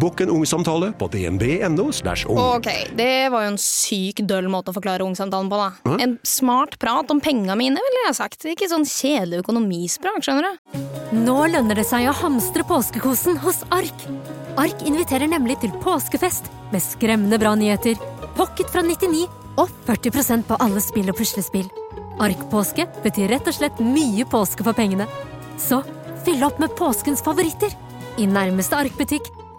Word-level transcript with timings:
Bokk 0.00 0.22
en 0.24 0.30
ungsamtale 0.32 0.92
på 0.96 1.06
dnb.no. 1.12 1.90
ung. 2.28 2.38
Ok, 2.38 2.68
det 2.96 3.28
var 3.32 3.44
jo 3.44 3.50
en 3.52 3.58
syk 3.60 4.22
døll 4.28 4.48
måte 4.52 4.72
å 4.72 4.76
forklare 4.76 5.04
ungsamtalen 5.04 5.50
på, 5.52 5.58
da. 5.60 5.96
En 6.00 6.16
smart 6.26 6.78
prat 6.80 7.10
om 7.12 7.20
penga 7.20 7.56
mine, 7.58 7.76
ville 7.76 8.06
jeg 8.06 8.16
sagt. 8.16 8.46
Ikke 8.48 8.70
sånn 8.70 8.86
kjedelig 8.88 9.42
økonomisprat, 9.44 10.24
skjønner 10.24 10.48
du. 10.48 10.80
Nå 11.22 11.36
lønner 11.52 11.76
det 11.76 11.84
seg 11.88 12.08
å 12.08 12.16
hamstre 12.22 12.64
påskekosen 12.68 13.36
hos 13.44 13.60
Ark. 13.74 14.06
Ark 14.60 14.86
inviterer 14.88 15.28
nemlig 15.28 15.58
til 15.60 15.74
påskefest 15.84 16.48
med 16.72 16.84
skremmende 16.84 17.38
bra 17.40 17.52
nyheter, 17.58 18.00
pocket 18.38 18.72
fra 18.72 18.84
99 18.84 19.26
og 19.60 19.68
40% 19.86 20.48
på 20.48 20.56
alle 20.64 20.80
spill 20.80 21.12
og 21.12 21.18
puslespill. 21.20 21.68
Ark-påske 22.22 22.86
betyr 23.04 23.32
rett 23.32 23.48
og 23.48 23.56
slett 23.56 23.80
mye 23.84 24.24
påske 24.28 24.64
for 24.64 24.76
pengene. 24.76 25.04
Så 25.60 25.82
fyll 26.24 26.42
opp 26.46 26.60
med 26.62 26.72
påskens 26.78 27.24
favoritter 27.24 27.72
i 28.20 28.28
nærmeste 28.28 28.76
Ark-butikk 28.78 29.28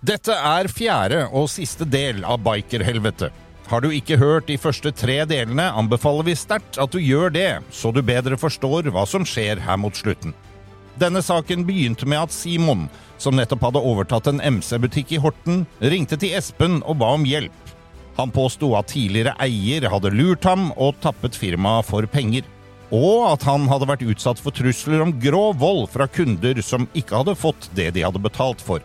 Dette 0.00 0.32
er 0.32 0.64
fjerde 0.72 1.26
og 1.36 1.50
siste 1.52 1.84
del 1.84 2.22
av 2.24 2.38
Bikerhelvete. 2.40 3.28
Har 3.68 3.82
du 3.84 3.90
ikke 3.92 4.16
hørt 4.16 4.46
de 4.48 4.56
første 4.56 4.88
tre 4.96 5.18
delene, 5.28 5.66
anbefaler 5.76 6.24
vi 6.24 6.34
sterkt 6.40 6.78
at 6.80 6.94
du 6.94 7.02
gjør 7.04 7.28
det, 7.34 7.50
så 7.68 7.90
du 7.92 8.00
bedre 8.00 8.38
forstår 8.40 8.88
hva 8.94 9.02
som 9.04 9.26
skjer 9.28 9.60
her 9.60 9.76
mot 9.76 9.92
slutten. 9.92 10.32
Denne 10.96 11.20
saken 11.20 11.66
begynte 11.68 12.08
med 12.08 12.16
at 12.16 12.32
Simon, 12.32 12.86
som 13.20 13.36
nettopp 13.36 13.66
hadde 13.66 13.82
overtatt 13.90 14.30
en 14.32 14.40
MC-butikk 14.40 15.12
i 15.12 15.20
Horten, 15.20 15.66
ringte 15.84 16.16
til 16.16 16.32
Espen 16.38 16.78
og 16.80 16.96
ba 17.02 17.10
om 17.18 17.26
hjelp. 17.28 17.74
Han 18.16 18.32
påsto 18.32 18.72
at 18.78 18.88
tidligere 18.94 19.34
eier 19.44 19.84
hadde 19.92 20.14
lurt 20.16 20.48
ham 20.48 20.70
og 20.80 20.96
tappet 21.04 21.36
firmaet 21.36 21.84
for 21.88 22.08
penger. 22.08 22.48
Og 22.88 23.28
at 23.34 23.44
han 23.44 23.68
hadde 23.68 23.90
vært 23.92 24.06
utsatt 24.08 24.40
for 24.40 24.56
trusler 24.56 25.04
om 25.04 25.12
grov 25.20 25.60
vold 25.60 25.90
fra 25.92 26.08
kunder 26.08 26.56
som 26.64 26.88
ikke 26.96 27.20
hadde 27.20 27.36
fått 27.36 27.68
det 27.76 27.90
de 27.98 28.06
hadde 28.08 28.24
betalt 28.24 28.64
for. 28.64 28.80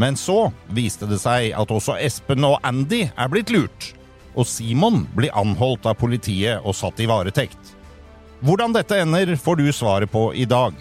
Men 0.00 0.16
så 0.18 0.52
viste 0.74 1.06
det 1.06 1.20
seg 1.22 1.52
at 1.54 1.70
også 1.70 1.98
Espen 2.02 2.46
og 2.46 2.58
Andy 2.66 3.04
er 3.10 3.30
blitt 3.30 3.52
lurt. 3.54 3.92
Og 4.34 4.48
Simon 4.50 5.04
blir 5.14 5.34
anholdt 5.38 5.86
av 5.86 5.98
politiet 6.00 6.64
og 6.66 6.74
satt 6.74 6.98
i 7.00 7.06
varetekt. 7.06 7.74
Hvordan 8.44 8.74
dette 8.74 8.98
ender, 9.00 9.36
får 9.40 9.60
du 9.60 9.70
svaret 9.72 10.10
på 10.10 10.26
i 10.34 10.44
dag. 10.44 10.74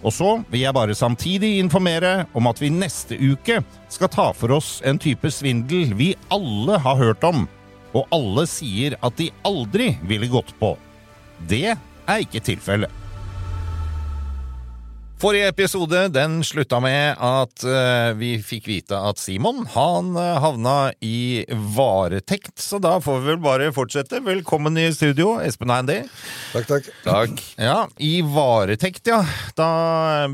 Og 0.00 0.12
så 0.14 0.28
vil 0.48 0.62
jeg 0.62 0.76
bare 0.76 0.96
samtidig 0.96 1.56
informere 1.60 2.26
om 2.36 2.48
at 2.48 2.60
vi 2.60 2.70
neste 2.72 3.16
uke 3.16 3.60
skal 3.92 4.12
ta 4.12 4.28
for 4.36 4.54
oss 4.56 4.78
en 4.86 5.00
type 5.00 5.28
svindel 5.32 5.92
vi 5.96 6.12
alle 6.32 6.78
har 6.80 7.00
hørt 7.00 7.24
om, 7.26 7.46
og 7.92 8.06
alle 8.14 8.46
sier 8.48 8.96
at 9.02 9.16
de 9.18 9.28
aldri 9.44 9.92
ville 10.06 10.30
gått 10.30 10.54
på. 10.60 10.76
Det 11.50 11.74
er 11.74 12.24
ikke 12.24 12.44
tilfellet. 12.44 12.99
Forrige 15.20 15.50
episode 15.50 16.06
den 16.08 16.38
slutta 16.48 16.78
med 16.80 17.18
at 17.20 17.64
eh, 17.68 18.10
vi 18.16 18.30
fikk 18.40 18.70
vite 18.70 18.96
at 18.96 19.20
Simon 19.20 19.66
han 19.74 20.14
eh, 20.16 20.38
havna 20.40 20.76
i 21.04 21.42
varetekt, 21.76 22.54
så 22.64 22.78
da 22.80 22.94
får 23.04 23.18
vi 23.18 23.28
vel 23.28 23.42
bare 23.44 23.66
fortsette. 23.76 24.22
Velkommen 24.24 24.78
i 24.80 24.86
studio, 24.96 25.34
Espen 25.44 25.74
Eindy. 25.74 25.98
Takk, 26.54 26.70
takk. 26.70 26.88
Takk. 27.04 27.42
Ja, 27.60 27.82
I 28.00 28.22
varetekt, 28.24 29.10
ja. 29.12 29.18
Da 29.60 29.68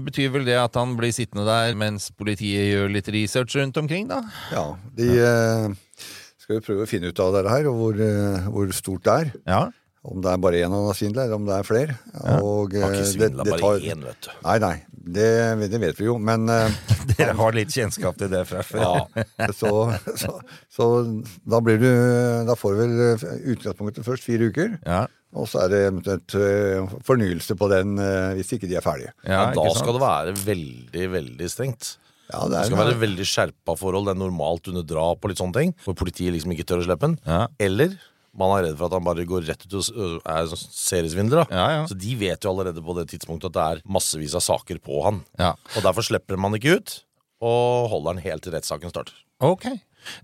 betyr 0.07 0.31
vel 0.37 0.47
det 0.47 0.55
at 0.63 0.79
han 0.79 0.95
blir 1.01 1.11
sittende 1.11 1.49
der 1.49 1.75
mens 1.75 2.13
politiet 2.15 2.69
gjør 2.71 2.95
litt 2.95 3.11
research 3.11 3.59
rundt 3.59 3.83
omkring, 3.83 4.07
da? 4.13 4.21
Ja, 4.55 4.69
de 4.95 5.11
eh, 5.19 6.07
skal 6.45 6.61
jo 6.61 6.67
prøve 6.69 6.87
å 6.87 6.93
finne 6.93 7.11
ut 7.11 7.25
av 7.27 7.35
dette 7.35 7.57
her, 7.57 7.67
og 7.73 7.83
hvor, 7.83 8.07
hvor 8.55 8.71
stort 8.79 9.03
det 9.11 9.19
er. 9.25 9.35
Ja. 9.51 9.65
Om 10.07 10.21
det 10.23 10.31
er 10.33 10.41
bare 10.43 10.61
én 10.63 10.71
han 10.75 10.87
har 10.87 10.95
svindla, 10.99 11.25
eller 11.27 11.39
om 11.41 11.47
det 11.49 11.55
er 11.59 11.67
flere. 11.67 11.97
Og, 12.41 12.75
Har 12.77 12.93
ikke 12.95 13.03
eh, 13.03 13.11
svindla 13.11 13.43
det- 13.45 13.53
det 13.53 13.61
bare 13.61 13.81
tar- 13.81 13.87
én, 13.93 14.05
vet 14.07 14.21
du. 14.27 14.31
Nei, 14.45 14.59
nei. 14.63 14.77
Det, 15.07 15.27
det 15.71 15.81
vet 15.83 15.99
vi 16.01 16.07
jo, 16.09 16.17
men 16.19 16.49
eh, 16.51 16.71
Dere 17.17 17.35
har 17.39 17.53
litt 17.55 17.71
kjennskap 17.75 18.17
til 18.19 18.29
det 18.33 18.41
fra 18.49 18.63
før. 18.67 19.05
så, 19.55 19.73
så, 20.19 20.33
så 20.73 20.89
da 21.47 21.61
blir 21.63 21.79
du 21.79 21.91
Da 22.49 22.57
får 22.59 22.75
du 22.75 22.81
vel 22.83 23.05
eh, 23.13 23.27
utgangspunktet 23.55 24.07
først 24.07 24.27
fire 24.27 24.49
uker. 24.51 24.75
Ja. 24.87 25.05
Og 25.37 25.47
så 25.51 25.65
er 25.67 25.69
det 25.73 25.81
eventuelt 25.91 26.33
fornyelse 27.05 27.57
på 27.61 27.67
den 27.69 27.97
hvis 28.39 28.53
ikke 28.57 28.69
de 28.71 28.77
er 28.79 28.85
ferdige. 28.85 29.13
Ja, 29.27 29.51
da 29.53 29.65
skal 29.77 29.97
det 29.99 30.03
være 30.03 30.35
veldig, 30.47 31.07
veldig 31.13 31.49
strengt. 31.53 31.97
Ja, 32.33 32.41
Det 32.51 32.65
skal 32.71 32.81
være 32.81 32.97
veldig 33.03 33.27
skjerpa 33.29 33.77
forhold. 33.79 34.09
Det 34.09 34.15
er 34.17 34.21
normalt 34.23 34.71
under 34.73 34.83
drap 34.87 35.23
og 35.23 35.31
litt 35.31 35.39
sånne 35.43 35.59
ting. 35.61 35.75
Hvor 35.85 35.95
politiet 35.99 36.33
liksom 36.35 36.55
ikke 36.57 36.65
tør 36.67 36.81
å 36.83 36.87
slippe 36.89 37.07
den. 37.11 37.19
Ja. 37.27 37.43
Eller 37.63 37.99
man 38.39 38.55
er 38.57 38.69
redd 38.69 38.79
for 38.79 38.89
at 38.91 38.97
han 38.99 39.07
bare 39.07 39.27
går 39.29 39.47
rett 39.49 39.67
ut 39.67 39.79
og 39.81 40.29
er 40.29 40.51
sånn 40.53 40.63
seriesvindler. 40.67 41.45
da. 41.45 41.59
Ja, 41.59 41.67
ja. 41.81 41.83
Så 41.91 41.99
de 41.99 42.15
vet 42.21 42.45
jo 42.45 42.53
allerede 42.53 42.85
på 42.85 42.97
det 42.99 43.09
tidspunktet 43.15 43.51
at 43.53 43.57
det 43.57 43.67
er 43.67 43.83
massevis 43.99 44.37
av 44.39 44.45
saker 44.47 44.81
på 44.85 45.03
han. 45.09 45.25
Ja. 45.41 45.55
Og 45.77 45.85
derfor 45.87 46.07
slipper 46.07 46.41
man 46.41 46.57
ikke 46.59 46.79
ut, 46.79 47.01
og 47.45 47.91
holder 47.93 48.17
han 48.17 48.25
helt 48.25 48.47
til 48.47 48.57
rettssaken 48.57 48.93
starter. 48.93 49.17
Ok. 49.45 49.69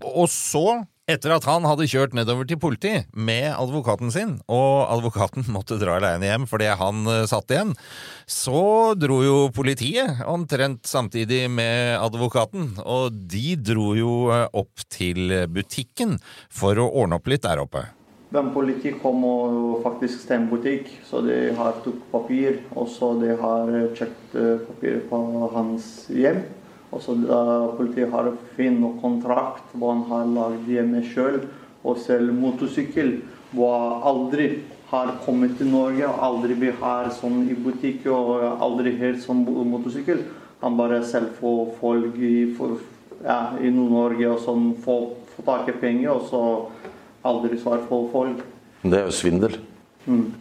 Og 0.07 0.25
så, 0.31 0.83
etter 1.11 1.33
at 1.35 1.45
han 1.45 1.65
hadde 1.67 1.85
kjørt 1.91 2.13
nedover 2.15 2.47
til 2.47 2.57
politiet 2.61 3.09
med 3.13 3.49
advokaten 3.51 4.13
sin, 4.13 4.37
og 4.47 4.87
advokaten 4.93 5.45
måtte 5.55 5.77
dra 5.81 5.97
aleine 5.99 6.29
hjem 6.29 6.47
fordi 6.49 6.69
han 6.79 7.03
satt 7.29 7.51
igjen, 7.53 7.73
så 8.29 8.93
dro 8.97 9.19
jo 9.25 9.35
politiet 9.55 10.23
omtrent 10.29 10.87
samtidig 10.89 11.45
med 11.51 11.97
advokaten, 11.99 12.71
og 12.85 13.13
de 13.13 13.57
dro 13.59 13.91
jo 13.99 14.13
opp 14.31 14.87
til 14.93 15.35
butikken 15.51 16.17
for 16.49 16.79
å 16.79 16.87
ordne 17.03 17.19
opp 17.19 17.29
litt 17.33 17.45
der 17.45 17.61
oppe. 17.65 17.83
Den 18.33 18.49
politiet 18.49 18.97
kom 19.03 19.21
og 19.27 19.83
faktisk 19.83 20.23
stemte 20.23 20.55
butikk, 20.55 20.87
så 21.05 21.19
de 21.21 21.51
har 21.53 21.75
tok 21.83 21.99
papir, 22.09 22.63
og 22.73 22.87
så 22.89 23.11
de 23.19 23.35
har 23.37 23.69
sjekket 23.93 24.37
eh, 24.41 24.63
papir 24.65 25.03
på 25.09 25.19
hans 25.53 25.89
hjem. 26.09 26.41
Og 26.89 27.01
så 27.01 27.13
da 27.19 27.43
politiet 27.77 28.09
har 28.13 28.31
funnet 28.55 28.97
kontrakt 29.01 29.75
hvor 29.77 29.93
han 29.93 30.03
har 30.09 30.33
lagd 30.33 30.69
hjemme 30.69 31.03
sjøl, 31.11 31.43
og 31.83 32.01
selv 32.01 32.33
motorsykkel, 32.33 33.19
hvor 33.53 34.01
aldri 34.09 34.63
har 34.89 35.13
kommet 35.27 35.57
til 35.59 35.69
Norge, 35.69 36.07
og 36.09 36.25
aldri 36.25 36.57
vi 36.57 36.73
har 36.81 37.13
sånn 37.13 37.43
i 37.49 37.57
butikk, 37.57 38.07
og 38.09 38.41
aldri 38.65 38.95
helt 38.97 39.21
sånn 39.21 39.45
motorsykkel. 39.45 40.25
Han 40.63 40.79
bare 40.79 41.03
selv 41.05 41.35
får 41.37 41.75
folk 41.77 42.17
i, 42.17 42.35
ja, 43.21 43.41
i 43.61 43.69
Nord-Norge 43.69 44.29
og 44.31 44.41
sånn, 44.41 44.71
får, 44.81 45.11
får 45.35 45.49
tak 45.49 45.69
i 45.69 45.81
penger, 45.81 46.15
og 46.15 46.25
så 46.29 46.43
aldri 47.23 47.59
svar 47.59 47.83
på 47.89 48.05
folk. 48.11 48.41
Det 48.83 48.99
er 48.99 49.05
jo 49.07 49.15
svindel. 49.15 49.59
Mm. 50.05 50.33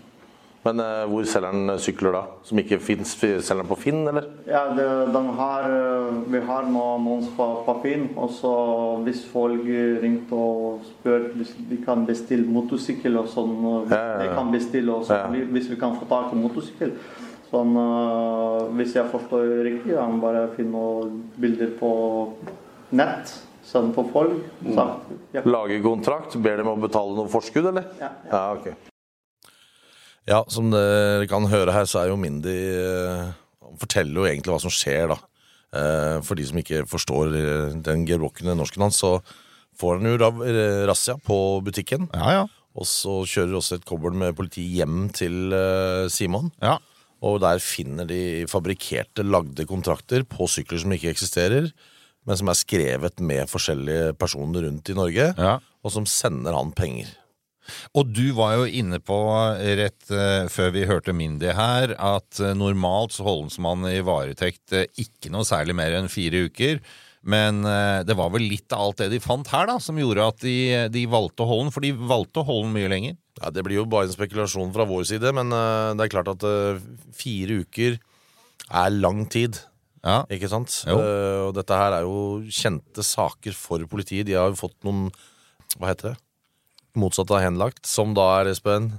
Men 0.62 0.79
uh, 0.79 1.05
hvor 1.11 1.26
selger 1.26 1.50
han 1.50 1.79
sykler 1.82 2.14
da? 2.14 2.20
Som 2.46 2.61
ikke 2.62 2.79
fins? 2.82 3.17
Selger 3.19 3.64
han 3.64 3.70
på 3.70 3.79
Finn, 3.82 4.05
eller? 4.06 4.29
Ja, 4.46 4.69
det, 4.76 4.87
de 5.14 5.23
har, 5.38 5.67
eh, 5.67 6.20
vi 6.31 6.43
har 6.46 6.69
nå 6.70 6.84
annons 6.93 7.32
på, 7.34 7.46
på 7.67 7.75
Finn, 7.82 8.05
og 8.14 8.31
så 8.37 8.52
hvis 9.02 9.25
folk 9.32 9.67
ringte 10.05 10.38
og 10.38 10.84
spør 10.87 11.32
hvis 11.34 11.56
vi 11.70 11.81
kan 11.82 12.06
bestille 12.06 12.46
motorsykkel 12.46 13.19
og 13.19 13.26
sånn, 13.32 13.56
eh, 13.58 13.90
Ja, 13.90 13.99
ja, 13.99 14.29
ja. 14.29 14.38
kan 14.38 14.55
bestille 14.55 14.94
og 14.94 15.06
sånn, 15.08 15.34
hvis 15.50 15.70
vi 15.73 15.81
kan 15.82 15.99
få 15.99 16.06
tak 16.11 16.31
i 16.31 16.38
motorsykkel. 16.38 16.94
Sånn, 17.50 17.75
eh, 17.82 18.61
hvis 18.79 18.94
jeg 19.00 19.11
forstår 19.11 19.50
riktig, 19.67 19.99
han 19.99 20.23
bare 20.23 20.46
finner 20.55 21.11
bilder 21.43 21.75
på 21.81 21.90
nett, 22.94 23.34
sender 23.66 23.94
på 23.96 24.04
folk. 24.12 24.38
Sagt, 24.74 25.12
ja. 25.34 25.42
Lager 25.48 25.82
kontrakt? 25.84 26.34
Ber 26.42 26.58
dem 26.60 26.68
om 26.72 26.80
å 26.80 26.86
betale 26.86 27.14
noe 27.16 27.30
forskudd, 27.32 27.68
eller? 27.72 27.86
Ja, 28.00 28.10
ja. 28.30 28.40
ok. 28.56 28.72
Ja, 30.28 30.40
som 30.52 30.70
dere 30.70 31.26
kan 31.30 31.48
høre 31.50 31.74
her, 31.74 31.86
så 31.90 32.02
er 32.04 32.12
jo 32.12 32.18
Mindy 32.20 32.52
eh, 32.54 33.24
Han 33.64 33.78
forteller 33.80 34.20
jo 34.20 34.26
egentlig 34.30 34.52
hva 34.54 34.60
som 34.62 34.70
skjer, 34.74 35.10
da. 35.10 35.16
Eh, 35.74 36.18
For 36.26 36.38
de 36.38 36.46
som 36.46 36.60
ikke 36.62 36.84
forstår 36.90 37.34
eh, 37.38 37.74
den 37.82 38.04
gebrokkende 38.06 38.54
norsken 38.58 38.84
hans, 38.86 39.00
så 39.02 39.16
får 39.80 39.98
han 39.98 40.10
jo 40.12 40.18
ra- 40.20 40.86
razzia 40.92 41.16
på 41.26 41.38
butikken. 41.66 42.06
Og 42.12 42.86
så 42.88 43.18
kjører 43.28 43.58
også 43.58 43.80
et 43.80 43.86
kobbel 43.88 44.14
med 44.16 44.36
politi 44.38 44.62
hjem 44.78 45.08
til 45.16 45.50
Simon. 46.12 46.52
Ja. 46.62 46.76
Og 47.24 47.40
der 47.42 47.58
finner 47.62 48.06
de 48.08 48.44
fabrikkerte, 48.50 49.24
lagde 49.26 49.66
kontrakter 49.68 50.24
på 50.28 50.46
sykler 50.50 50.80
som 50.82 50.94
ikke 50.94 51.10
eksisterer, 51.12 51.68
men 52.28 52.38
som 52.38 52.50
er 52.52 52.58
skrevet 52.58 53.20
med 53.24 53.50
forskjellige 53.50 54.12
personer 54.20 54.69
rundt 54.69 54.92
i 54.92 54.96
Norge, 54.98 55.32
og 55.82 55.94
som 55.94 56.06
sender 56.06 56.54
han 56.54 56.70
penger. 56.76 57.10
Og 57.94 58.08
du 58.10 58.32
var 58.34 58.56
jo 58.58 58.66
inne 58.66 58.98
på 58.98 59.16
rett 59.78 60.10
eh, 60.10 60.48
før 60.50 60.72
vi 60.74 60.86
hørte 60.88 61.14
Mindy 61.14 61.52
her, 61.54 61.94
at 61.94 62.40
eh, 62.42 62.56
normalt 62.58 63.14
så 63.14 63.26
holdes 63.26 63.58
man 63.62 63.86
i 63.86 64.00
varetekt 64.02 64.74
eh, 64.74 64.88
ikke 64.98 65.30
noe 65.30 65.46
særlig 65.46 65.76
mer 65.78 65.94
enn 65.94 66.10
fire 66.10 66.48
uker. 66.50 66.80
Men 67.22 67.62
eh, 67.62 68.02
det 68.02 68.16
var 68.19 68.32
vel 68.34 68.48
litt 68.50 68.74
av 68.74 68.88
alt 68.88 69.04
det 69.04 69.12
de 69.14 69.20
fant 69.22 69.46
her, 69.54 69.69
da, 69.70 69.78
som 69.78 69.98
gjorde 69.98 70.26
at 70.26 70.42
de, 70.42 70.56
de 70.90 71.04
valgte 71.10 71.44
å 71.44 71.50
holde 71.52 71.69
den. 71.69 71.74
For 71.76 71.86
de 71.86 71.92
valgte 71.94 72.42
å 72.42 72.48
holde 72.48 72.66
den 72.66 72.76
mye 72.80 72.90
lenger. 72.90 73.19
Ja, 73.40 73.50
Det 73.54 73.64
blir 73.66 73.78
jo 73.78 73.88
bare 73.90 74.08
en 74.10 74.14
spekulasjon 74.14 74.72
fra 74.74 74.86
vår 74.88 75.06
side, 75.14 75.34
men 75.38 75.54
eh, 75.54 75.92
det 75.98 76.06
er 76.06 76.14
klart 76.16 76.32
at 76.34 76.46
eh, 76.48 76.82
fire 77.16 77.62
uker 77.62 78.00
er 78.82 78.98
lang 78.98 79.24
tid. 79.30 79.62
Ikke 80.02 80.50
sant? 80.50 80.75
Eh, 80.90 81.38
og 81.46 81.52
dette 81.54 81.76
her 81.78 81.94
er 82.00 82.06
jo 82.08 82.43
kjente 82.50 83.04
saker 83.06 83.54
for 83.54 83.84
politiet. 83.90 84.26
De 84.26 84.34
har 84.34 84.50
jo 84.50 84.58
fått 84.58 84.78
noen 84.87 85.08
Hva 85.78 85.93
heter 85.93 86.12
det? 86.12 86.16
Motsatt 86.99 87.31
av 87.32 87.40
henlagt, 87.40 87.87
som 87.88 88.12
da 88.16 88.26
er, 88.40 88.50
Espen 88.52 88.90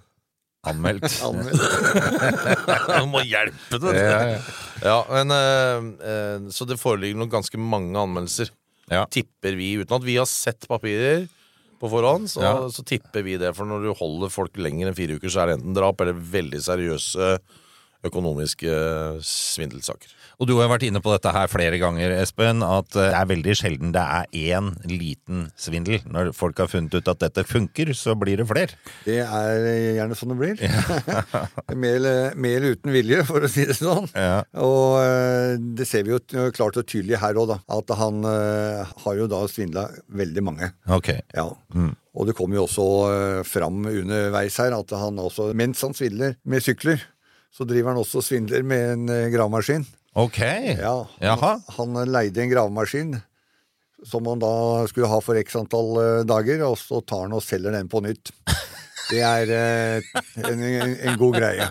Anmeldt. 0.66 1.12
Du 2.88 3.06
må 3.12 3.22
hjelpe 3.28 3.80
det! 3.84 3.94
Ja, 4.00 4.20
ja. 4.32 4.40
Ja, 4.84 4.98
men, 5.12 5.32
uh, 5.36 5.92
uh, 6.00 6.50
så 6.56 6.66
det 6.68 6.80
foreligger 6.80 7.20
nok 7.20 7.34
ganske 7.36 7.60
mange 7.60 8.00
anmeldelser. 8.00 8.50
Tipper 9.12 9.56
vi, 9.60 9.74
uten 9.82 9.96
at 9.96 10.06
vi 10.06 10.18
har 10.18 10.28
sett 10.30 10.66
papirer 10.70 11.28
på 11.84 11.90
forhånd, 11.92 12.30
så, 12.32 12.42
Ja. 12.44 12.56
så 12.72 12.84
tipper 12.88 13.24
vi 13.28 13.36
det. 13.40 13.52
For 13.58 13.68
når 13.68 13.84
du 13.90 13.94
holder 14.00 14.32
folk 14.32 14.56
lenger 14.60 14.90
enn 14.90 14.98
fire 14.98 15.20
uker, 15.20 15.32
så 15.32 15.44
er 15.44 15.52
det 15.52 15.60
enten 15.60 15.76
drap 15.76 16.00
eller 16.02 16.16
veldig 16.16 16.62
seriøse 16.64 17.34
økonomiske 18.08 18.74
svindelsaker. 19.24 20.12
Og 20.42 20.48
du 20.50 20.56
har 20.58 20.70
vært 20.72 20.86
inne 20.88 21.02
på 21.04 21.12
dette 21.14 21.32
her 21.36 21.48
flere 21.52 21.78
ganger, 21.82 22.14
Espen, 22.22 22.64
at 22.66 22.96
eh, 22.98 23.10
det 23.12 23.18
er 23.20 23.30
veldig 23.30 23.56
sjelden 23.60 23.92
det 23.96 24.02
er 24.02 24.26
én 24.58 24.72
liten 24.90 25.48
svindel. 25.60 26.00
Når 26.10 26.32
folk 26.38 26.58
har 26.64 26.72
funnet 26.72 26.96
ut 26.98 27.12
at 27.12 27.22
dette 27.22 27.44
funker, 27.48 27.92
så 27.98 28.16
blir 28.20 28.42
det 28.42 28.48
flere. 28.50 28.78
Det 29.06 29.20
er 29.22 29.68
gjerne 30.00 30.18
sånn 30.18 30.34
det 30.34 30.40
blir. 30.42 30.64
mer, 31.76 31.96
eller- 32.00 32.36
mer 32.36 32.58
eller 32.58 32.76
uten 32.78 32.92
vilje, 32.96 33.22
for 33.30 33.46
å 33.46 33.50
si 33.52 33.66
det 33.70 33.78
sånn. 33.78 34.10
Og 34.58 35.00
eh, 35.04 35.58
det 35.78 35.88
ser 35.90 36.04
vi 36.08 36.16
jo 36.16 36.22
klart 36.56 36.78
og 36.82 36.88
tydelig 36.90 37.20
her 37.22 37.38
òg, 37.40 37.54
da. 37.54 37.60
At 37.78 37.94
han 38.00 38.24
eh, 38.28 38.94
har 39.06 39.20
jo 39.20 39.28
da 39.32 39.44
svindla 39.52 39.88
veldig 40.14 40.44
mange. 40.46 40.72
Ok. 40.90 41.14
Ja. 41.36 41.48
Og 42.14 42.28
det 42.30 42.36
kommer 42.38 42.60
jo 42.60 42.68
også 42.68 42.84
fram 43.48 43.86
underveis 43.90 44.58
her 44.62 44.76
at 44.78 44.92
han 44.98 45.18
også, 45.22 45.48
mens 45.58 45.82
han 45.82 45.96
svindler 45.98 46.36
med 46.46 46.62
sykler, 46.62 47.02
så 47.54 47.66
driver 47.70 47.94
han 47.94 48.02
også 48.02 48.22
og 48.22 48.26
svindler 48.26 48.64
med 48.66 48.92
en 48.94 49.32
gravemaskin. 49.34 49.86
Ok. 50.14 50.40
Ja, 50.78 50.96
Jaha. 51.24 51.54
han, 51.78 51.96
han 51.98 52.12
leide 52.14 52.44
en 52.44 52.52
gravemaskin 52.52 53.16
som 54.06 54.28
han 54.28 54.42
da 54.42 54.84
skulle 54.92 55.08
ha 55.10 55.20
for 55.24 55.40
x 55.40 55.56
antall 55.58 55.96
eh, 56.02 56.24
dager, 56.28 56.62
og 56.68 56.76
så 56.80 57.00
tar 57.08 57.26
han 57.26 57.36
og 57.38 57.44
selger 57.44 57.74
den 57.76 57.90
på 57.92 58.04
nytt. 58.04 58.34
Det 59.04 59.20
er 59.20 59.50
eh, 59.52 60.06
en, 60.48 60.62
en, 60.64 60.94
en 60.96 61.18
god 61.20 61.36
greie. 61.36 61.66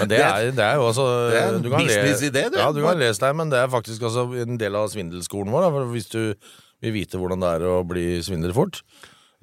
Men 0.00 0.08
det 0.10 0.18
er, 0.18 0.48
det 0.52 0.64
er 0.64 0.80
jo 0.80 0.88
altså 0.88 1.04
Det 1.30 1.38
er 1.38 1.54
en 1.54 1.66
businessidé, 1.70 2.42
du. 2.50 2.58
Ja, 2.58 2.66
du 2.74 2.80
kan 2.82 2.98
lese 2.98 3.22
deg, 3.22 3.36
men 3.38 3.52
det 3.52 3.60
er 3.62 3.70
faktisk 3.72 4.02
altså 4.08 4.24
en 4.42 4.58
del 4.60 4.74
av 4.76 4.88
svindelskolen 4.92 5.54
vår. 5.54 5.68
Da, 5.68 5.70
for 5.76 5.92
hvis 5.94 6.10
du 6.10 6.18
vil 6.82 6.94
vite 6.96 7.20
hvordan 7.20 7.44
det 7.46 7.52
er 7.60 7.66
å 7.70 7.76
bli 7.86 8.18
svindler 8.26 8.52
fort, 8.56 8.82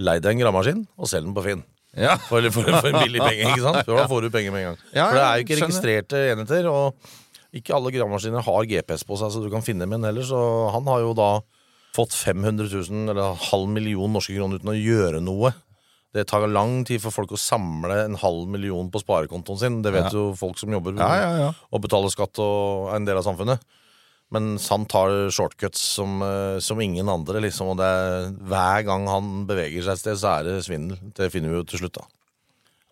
lei 0.04 0.18
deg 0.20 0.36
en 0.36 0.44
gravemaskin 0.44 0.84
og 1.00 1.10
selg 1.10 1.30
den 1.30 1.38
på 1.38 1.46
Finn. 1.48 1.64
Ja. 1.98 2.18
For, 2.28 2.44
for, 2.52 2.68
for 2.68 2.92
en 2.92 3.00
billig 3.00 3.24
penge, 3.24 3.48
ikke 3.48 3.64
sant? 3.64 3.82
For 3.88 3.96
da 4.04 4.06
får 4.12 4.28
du 4.28 4.30
penger 4.36 4.54
med 4.54 4.62
en 4.66 4.70
gang. 4.70 4.84
Ja, 4.92 5.08
for 5.08 5.18
det 5.18 5.24
er 5.24 5.32
jo 5.32 5.48
ikke 5.48 5.58
skjønner. 5.58 5.72
registrerte 5.72 6.22
enheter, 6.36 6.70
og 6.72 7.12
ikke 7.54 7.74
alle 7.76 7.92
gravemaskiner 7.92 8.44
har 8.46 8.68
GPS 8.70 9.04
på 9.08 9.18
seg, 9.20 9.32
så 9.34 9.42
du 9.44 9.50
kan 9.52 9.64
finne 9.66 9.84
dem 9.86 9.92
igjen 9.96 10.08
heller. 10.08 10.24
Så 10.28 10.40
han 10.72 10.88
har 10.88 11.02
jo 11.04 11.12
da 11.18 11.32
fått 11.96 12.16
500 12.16 12.70
000, 12.72 13.10
eller 13.12 13.36
halv 13.52 13.68
million 13.74 14.14
norske 14.16 14.36
kroner 14.38 14.62
uten 14.62 14.72
å 14.72 14.78
gjøre 14.78 15.20
noe. 15.24 15.52
Det 16.16 16.26
tar 16.28 16.44
lang 16.52 16.82
tid 16.88 17.00
for 17.04 17.12
folk 17.16 17.32
å 17.36 17.40
samle 17.40 18.02
en 18.06 18.18
halv 18.20 18.48
million 18.52 18.90
på 18.92 19.00
sparekontoen 19.04 19.60
sin. 19.60 19.82
Det 19.84 19.94
vet 19.96 20.10
Ja. 20.10 20.16
jo 20.16 20.34
folk 20.36 20.58
som 20.60 20.72
jobber 20.72 20.96
Ja, 20.98 21.38
ja, 21.40 21.54
og 21.72 21.82
betaler 21.82 22.12
skatt 22.12 22.38
og 22.40 22.90
er 22.92 22.96
en 22.98 23.06
del 23.06 23.18
av 23.18 23.24
samfunnet. 23.24 23.60
Men 24.32 24.58
han 24.58 24.86
tar 24.86 25.10
shortcuts 25.30 25.80
som, 25.80 26.22
eh, 26.24 26.60
som 26.60 26.80
ingen 26.80 27.08
andre, 27.10 27.42
liksom. 27.42 27.68
Og 27.76 27.80
er, 27.80 28.32
hver 28.32 28.84
gang 28.86 29.06
han 29.08 29.46
beveger 29.46 29.84
seg 29.84 29.92
et 29.92 30.00
sted, 30.00 30.16
så 30.16 30.40
er 30.40 30.44
det 30.44 30.64
svindel. 30.64 30.98
Det 31.14 31.32
finner 31.32 31.50
vi 31.50 31.56
jo 31.60 31.64
til 31.64 31.80
slutt, 31.80 31.94
da. 32.00 32.06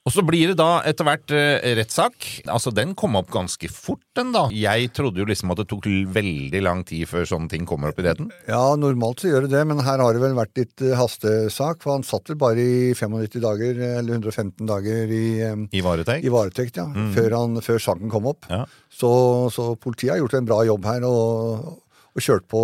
Og 0.07 0.13
så 0.15 0.23
blir 0.25 0.51
det 0.51 0.55
da 0.57 0.79
etter 0.87 1.05
hvert 1.05 1.33
eh, 1.35 1.73
rettssak. 1.77 2.15
Altså, 2.49 2.71
den 2.73 2.93
kom 2.97 3.17
opp 3.19 3.27
ganske 3.33 3.67
fort, 3.69 4.01
den 4.17 4.31
da. 4.33 4.45
Jeg 4.55 4.91
trodde 4.95 5.19
jo 5.21 5.27
liksom 5.27 5.51
at 5.53 5.59
det 5.61 5.67
tok 5.69 5.85
veldig 6.15 6.61
lang 6.65 6.83
tid 6.87 7.03
før 7.11 7.27
sånne 7.29 7.49
ting 7.51 7.67
kommer 7.69 7.91
opp 7.91 7.99
i 8.01 8.05
retten. 8.07 8.31
Ja, 8.47 8.61
normalt 8.79 9.21
så 9.21 9.29
gjør 9.29 9.45
det 9.45 9.51
det, 9.57 9.65
men 9.69 9.83
her 9.85 10.01
har 10.01 10.15
det 10.15 10.23
vel 10.23 10.37
vært 10.39 10.55
litt 10.57 10.81
eh, 10.85 10.95
hastesak, 10.97 11.83
for 11.83 11.97
han 11.97 12.07
satt 12.07 12.31
vel 12.31 12.39
bare 12.41 12.63
i 12.63 12.94
95 12.97 13.44
dager, 13.44 13.83
eller 13.99 14.15
115 14.18 14.65
dager 14.69 15.13
i, 15.13 15.25
eh, 15.45 15.68
I 15.77 15.83
varetekt? 15.85 16.25
i 16.25 16.33
varetekt, 16.33 16.79
ja, 16.81 16.87
Mm. 16.89 17.11
før, 17.13 17.35
han, 17.37 17.59
før 17.61 17.77
saken 17.83 18.09
kom 18.09 18.25
opp. 18.31 18.47
Så, 18.89 19.09
så 19.53 19.75
politiet 19.79 20.15
har 20.15 20.23
gjort 20.23 20.39
en 20.39 20.47
bra 20.49 20.63
jobb 20.65 20.85
her, 20.89 21.06
og, 21.06 21.77
og 22.19 22.26
kjørt 22.28 22.45
på 22.52 22.61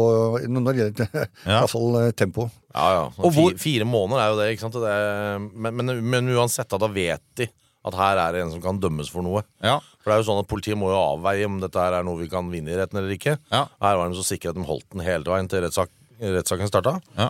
når 0.52 0.66
det 0.68 0.76
gjelder 0.82 1.10
i 1.26 1.26
hvert 1.50 1.72
fall 1.74 2.00
eh, 2.04 2.12
tempo. 2.20 2.50
Ja, 2.76 2.88
ja. 3.00 3.04
Og 3.18 3.30
hvor- 3.32 3.54
fire, 3.56 3.62
fire 3.64 3.88
måneder 3.90 4.22
er 4.22 4.32
jo 4.34 4.40
det, 4.42 4.48
ikke 4.56 4.66
sant? 4.68 4.78
Det 4.84 4.92
er, 4.92 5.46
men, 5.56 5.80
men, 5.82 5.94
men 6.14 6.34
uansett, 6.36 6.68
da, 6.72 6.80
da 6.86 6.92
vet 6.92 7.24
de 7.40 7.48
at 7.86 7.94
her 8.00 8.18
er 8.18 8.34
det 8.34 8.40
en 8.42 8.50
som 8.56 8.62
kan 8.64 8.80
dømmes 8.82 9.12
for 9.14 9.22
noe. 9.22 9.44
Ja. 9.62 9.76
For 10.02 10.10
det 10.10 10.16
er 10.16 10.22
jo 10.24 10.26
sånn 10.32 10.40
at 10.42 10.48
Politiet 10.50 10.74
må 10.82 10.88
jo 10.90 10.98
avveie 10.98 11.46
om 11.46 11.60
dette 11.62 11.78
her 11.78 11.94
er 12.00 12.06
noe 12.08 12.18
vi 12.18 12.26
kan 12.32 12.48
vinne 12.50 12.72
i 12.74 12.78
retten 12.80 12.98
eller 12.98 13.14
ikke. 13.14 13.36
Ja. 13.54 13.60
Her 13.84 14.00
var 14.00 14.10
de 14.10 14.18
så 14.18 14.26
sikre 14.26 14.50
at 14.50 14.58
de 14.58 14.64
holdt 14.66 14.88
den 14.96 15.04
hele 15.06 15.22
veien 15.30 15.46
til 15.52 15.62
rettssak, 15.62 15.92
rettssaken 16.18 16.72
starta. 16.72 16.96
Ja. 17.14 17.28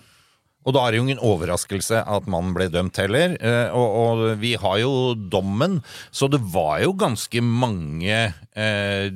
Og 0.66 0.74
da 0.74 0.82
er 0.88 0.92
det 0.92 0.98
jo 0.98 1.04
ingen 1.06 1.20
overraskelse 1.22 2.00
at 2.10 2.26
mannen 2.28 2.56
ble 2.58 2.66
dømt 2.74 2.98
heller. 2.98 3.36
Eh, 3.40 3.70
Og, 3.76 3.98
og 4.02 4.40
vi 4.42 4.56
har 4.58 4.78
jo 4.82 5.14
dommen, 5.16 5.84
så 6.12 6.26
det 6.32 6.40
var 6.54 6.80
jo 6.82 6.94
ganske 6.98 7.42
mange 7.46 8.34
eh, 8.56 9.10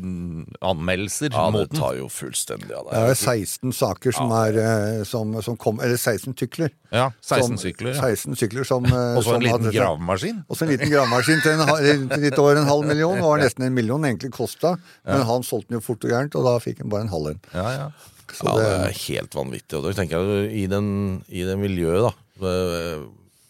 anmeldelser 0.62 1.32
Ja, 1.34 1.46
det 1.48 1.54
mot 1.56 1.70
den. 1.72 1.80
tar 1.80 1.96
jo 1.98 2.08
fullstendig 2.12 2.72
av 2.76 2.90
Det 2.92 3.02
er 3.02 3.18
16 3.18 3.74
saker 3.74 4.16
som 4.16 4.32
er 4.36 4.60
eh, 4.62 5.04
som, 5.10 5.34
som 5.42 5.58
kom, 5.58 5.80
Eller 5.82 5.98
16 5.98 6.34
tykler. 6.38 6.70
Ja, 6.94 7.10
16 7.22 7.48
Som- 7.48 7.58
sykler, 7.62 7.94
ja. 7.96 8.02
16 8.14 8.36
sykler 8.40 8.64
som 8.70 8.86
eh, 8.90 9.18
Og 9.18 9.24
så 9.26 9.36
en 9.36 9.42
liten 9.46 9.58
hadde- 9.66 9.74
gravemaskin. 9.76 10.44
Og 10.50 10.58
så 10.58 10.66
en 10.68 10.74
liten 10.76 10.92
gravemaskin 10.94 11.42
til, 11.46 11.66
en, 11.66 12.08
til 12.14 12.26
litt 12.28 12.38
over 12.42 12.62
en 12.62 12.70
halv 12.70 12.86
million. 12.90 13.18
Det 13.18 13.26
Var 13.26 13.42
nesten 13.46 13.66
en 13.70 13.74
million 13.78 14.06
egentlig 14.06 14.32
kosta, 14.38 14.76
men 15.06 15.22
Ja. 15.24 15.28
han 15.34 15.44
solgte 15.44 15.74
den 15.74 15.80
jo 15.82 15.86
fort 15.90 16.04
og 16.06 16.14
gærent, 16.14 16.36
og 16.38 16.46
da 16.46 16.58
fikk 16.64 16.84
han 16.86 16.90
bare 16.94 17.08
en 17.08 17.14
halv 17.14 17.34
en. 17.34 17.94
Så 18.38 18.46
ja, 18.48 18.56
det 18.56 18.66
det- 18.70 18.90
er 18.90 19.00
helt 19.08 19.36
vanvittig. 19.38 19.78
Og 19.80 19.84
da 19.88 19.94
tenker 20.02 20.20
jeg 20.20 20.52
i, 20.64 20.68
den, 20.68 20.90
i 21.30 21.44
den 21.48 21.60
miljøet, 21.62 22.10
da 22.40 22.52
eh, 22.54 23.08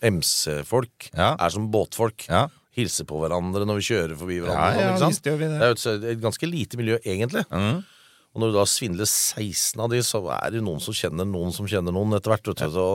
MC-folk 0.10 1.10
er 1.38 1.50
som 1.54 1.70
båtfolk. 1.74 2.26
Hilser 2.78 3.04
på 3.10 3.18
hverandre 3.20 3.66
når 3.68 3.80
vi 3.82 3.88
kjører 3.90 4.16
forbi 4.16 4.38
hverandre. 4.40 4.76
Ja, 4.78 4.90
ja, 4.92 4.98
sånn, 4.98 5.12
sant? 5.12 5.26
visst 5.26 5.26
det. 5.26 5.50
er 5.60 5.74
jo 5.74 5.78
et, 5.98 6.04
et 6.14 6.22
ganske 6.24 6.48
lite 6.48 6.78
miljø, 6.80 7.00
egentlig. 7.04 7.44
Og 8.36 8.44
når 8.44 8.52
du 8.52 8.58
da 8.60 8.64
svindler 8.70 9.08
16 9.10 9.80
av 9.82 9.90
de, 9.90 10.00
så 10.06 10.20
er 10.36 10.52
det 10.54 10.60
jo 10.60 10.66
noen 10.68 10.82
som 10.84 10.94
kjenner 10.94 11.26
noen 11.26 11.50
som 11.56 11.66
kjenner 11.70 11.96
noen 11.96 12.14
etter 12.14 12.30
hvert. 12.30 12.46
vet 12.52 12.60
du. 12.62 12.68
Så 12.76 12.86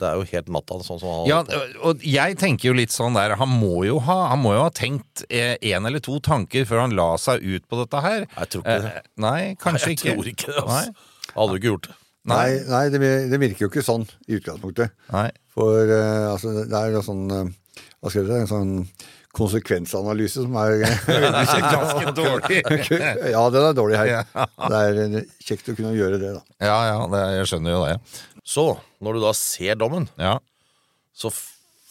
det 0.00 0.08
er 0.08 0.16
jo 0.18 0.24
helt 0.32 0.48
natta, 0.56 0.78
sånn 0.82 0.98
som 0.98 1.12
han 1.12 1.28
Ja, 1.30 1.38
og 1.86 2.02
jeg 2.02 2.36
tenker 2.40 2.72
jo 2.72 2.74
litt 2.74 2.90
sånn 2.90 3.14
der 3.14 3.36
Han 3.38 3.52
må 3.60 3.84
jo 3.86 4.00
ha, 4.02 4.16
han 4.32 4.42
må 4.42 4.56
jo 4.56 4.64
ha 4.64 4.72
tenkt 4.74 5.22
én 5.30 5.86
eller 5.86 6.02
to 6.02 6.18
tanker 6.18 6.66
før 6.66 6.82
han 6.84 6.96
la 6.98 7.12
seg 7.22 7.44
ut 7.46 7.68
på 7.70 7.78
dette 7.84 8.02
her. 8.02 8.26
Jeg 8.26 8.50
tror 8.56 8.64
ikke 8.66 8.78
det. 8.88 8.92
Eh, 8.98 9.08
Nei, 9.22 9.40
kanskje 9.62 9.92
Nei, 9.92 9.94
jeg 9.94 10.00
ikke. 10.00 10.16
tror 10.16 10.32
ikke 10.34 10.50
det, 10.50 10.64
altså. 10.66 10.82
Nei. 10.82 11.30
Hadde 11.36 11.48
du 11.54 11.60
ikke 11.62 11.70
gjort 11.72 11.88
det. 11.88 11.96
Nei, 12.32 12.50
nei 12.70 12.82
det, 12.94 13.00
det 13.32 13.38
virker 13.42 13.64
jo 13.64 13.70
ikke 13.72 13.82
sånn 13.86 14.04
i 14.30 14.36
utgangspunktet. 14.38 14.92
Nei. 15.14 15.28
For 15.54 15.78
eh, 15.94 16.26
altså, 16.32 16.52
det 16.66 16.78
er 16.78 16.94
jo 16.94 17.06
sånn 17.06 17.24
eh, 17.34 17.48
Hva 18.02 18.10
skal 18.12 18.22
jeg 18.22 18.30
si? 18.30 18.42
En 18.42 18.50
sånn 18.50 18.74
konsekvensanalyse 19.36 20.42
som 20.44 20.56
er. 20.60 20.82
Ganske 21.72 22.12
dårlig. 22.20 22.58
ja, 23.32 23.44
den 23.54 23.68
er 23.68 23.76
dårlig 23.78 24.00
her. 24.00 24.26
Det 24.68 24.80
er 24.82 25.00
eh, 25.06 25.30
kjekt 25.46 25.70
å 25.72 25.76
kunne 25.78 25.94
gjøre 25.96 26.18
det, 26.22 26.34
da. 26.38 26.42
Ja, 26.64 26.78
ja, 26.90 26.98
det, 27.12 27.22
jeg 27.38 27.48
skjønner 27.52 27.76
jo 27.76 27.84
det. 27.86 27.94
Så, 28.44 28.66
når 29.04 29.16
du 29.18 29.22
da 29.24 29.32
ser 29.38 29.78
dommen, 29.80 30.08
Ja. 30.20 30.36
så 31.16 31.30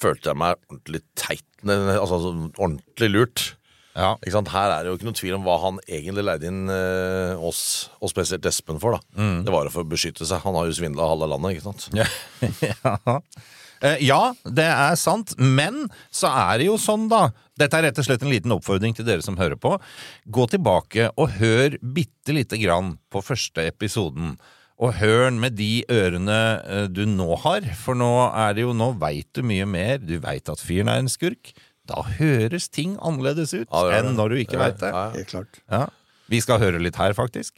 følte 0.02 0.32
jeg 0.34 0.40
meg 0.42 0.58
ordentlig 0.70 1.02
teit. 1.18 1.46
Altså 1.66 2.18
sånn 2.24 2.48
ordentlig 2.58 3.10
lurt. 3.14 3.44
Ja. 3.92 4.14
Ikke 4.24 4.32
sant? 4.38 4.50
Her 4.54 4.72
er 4.72 4.86
det 4.86 4.92
jo 4.94 4.98
ikke 4.98 5.08
noe 5.10 5.18
tvil 5.20 5.34
om 5.36 5.44
hva 5.46 5.58
han 5.66 5.78
egentlig 5.84 6.24
leide 6.24 6.48
inn 6.48 6.62
eh, 6.72 7.34
oss, 7.44 7.90
og 8.00 8.10
spesielt 8.14 8.46
Espen, 8.48 8.80
for. 8.82 8.96
da 8.96 9.02
Mm. 9.20 9.42
Det 9.46 9.52
var 9.54 9.68
jo 9.68 9.74
for 9.74 9.84
å 9.84 9.90
beskytte 9.92 10.26
seg. 10.30 10.40
Han 10.46 10.56
har 10.58 10.70
jo 10.70 10.78
svindla 10.78 11.10
halve 11.12 11.28
landet. 11.34 11.58
ikke 11.58 11.68
sant? 11.68 11.90
Ja. 12.72 13.18
Ja. 13.82 13.90
Eh, 13.90 13.98
ja, 14.06 14.20
det 14.46 14.68
er 14.70 14.96
sant, 15.00 15.34
men 15.38 15.88
så 16.14 16.30
er 16.30 16.62
det 16.62 16.68
jo 16.70 16.78
sånn, 16.82 17.08
da. 17.12 17.32
Dette 17.58 17.78
er 17.80 17.88
rett 17.90 18.00
og 18.02 18.06
slett 18.08 18.24
en 18.26 18.32
liten 18.32 18.54
oppfordring 18.56 18.94
til 18.98 19.06
dere 19.08 19.22
som 19.26 19.38
hører 19.38 19.58
på. 19.62 19.76
Gå 20.30 20.48
tilbake 20.54 21.10
og 21.18 21.36
hør 21.42 21.76
bitte 21.82 22.34
lite 22.38 22.58
grann 22.62 22.96
på 23.12 23.22
første 23.26 23.66
episoden. 23.70 24.36
Og 24.82 24.96
hør 24.98 25.28
den 25.28 25.40
med 25.44 25.54
de 25.60 25.84
ørene 25.94 26.38
eh, 26.66 26.88
du 26.90 27.04
nå 27.06 27.36
har, 27.44 27.62
for 27.78 27.94
nå 27.98 28.08
er 28.34 28.56
det 28.58 28.64
jo 28.64 28.72
Nå 28.74 28.92
veit 29.02 29.28
du 29.38 29.44
mye 29.46 29.68
mer. 29.70 30.00
Du 30.02 30.16
veit 30.24 30.50
at 30.50 30.62
fyren 30.64 30.90
er 30.90 31.04
en 31.04 31.12
skurk. 31.12 31.52
Da 31.86 32.02
høres 32.18 32.70
ting 32.70 32.96
annerledes 33.02 33.54
ut 33.54 33.68
Ja, 33.70 33.84
enn 34.00 34.16
når 34.18 34.34
du 34.34 34.42
ikke 34.42 34.58
Ja, 34.58 34.64
veit 34.68 34.80
det. 34.82 34.90
ja. 34.94 35.06
Helt 35.18 35.30
klart. 35.34 35.62
Ja. 35.70 35.86
Vi 36.32 36.40
skal 36.42 36.62
høre 36.64 36.82
litt 36.82 36.98
her, 37.02 37.14
faktisk. 37.18 37.58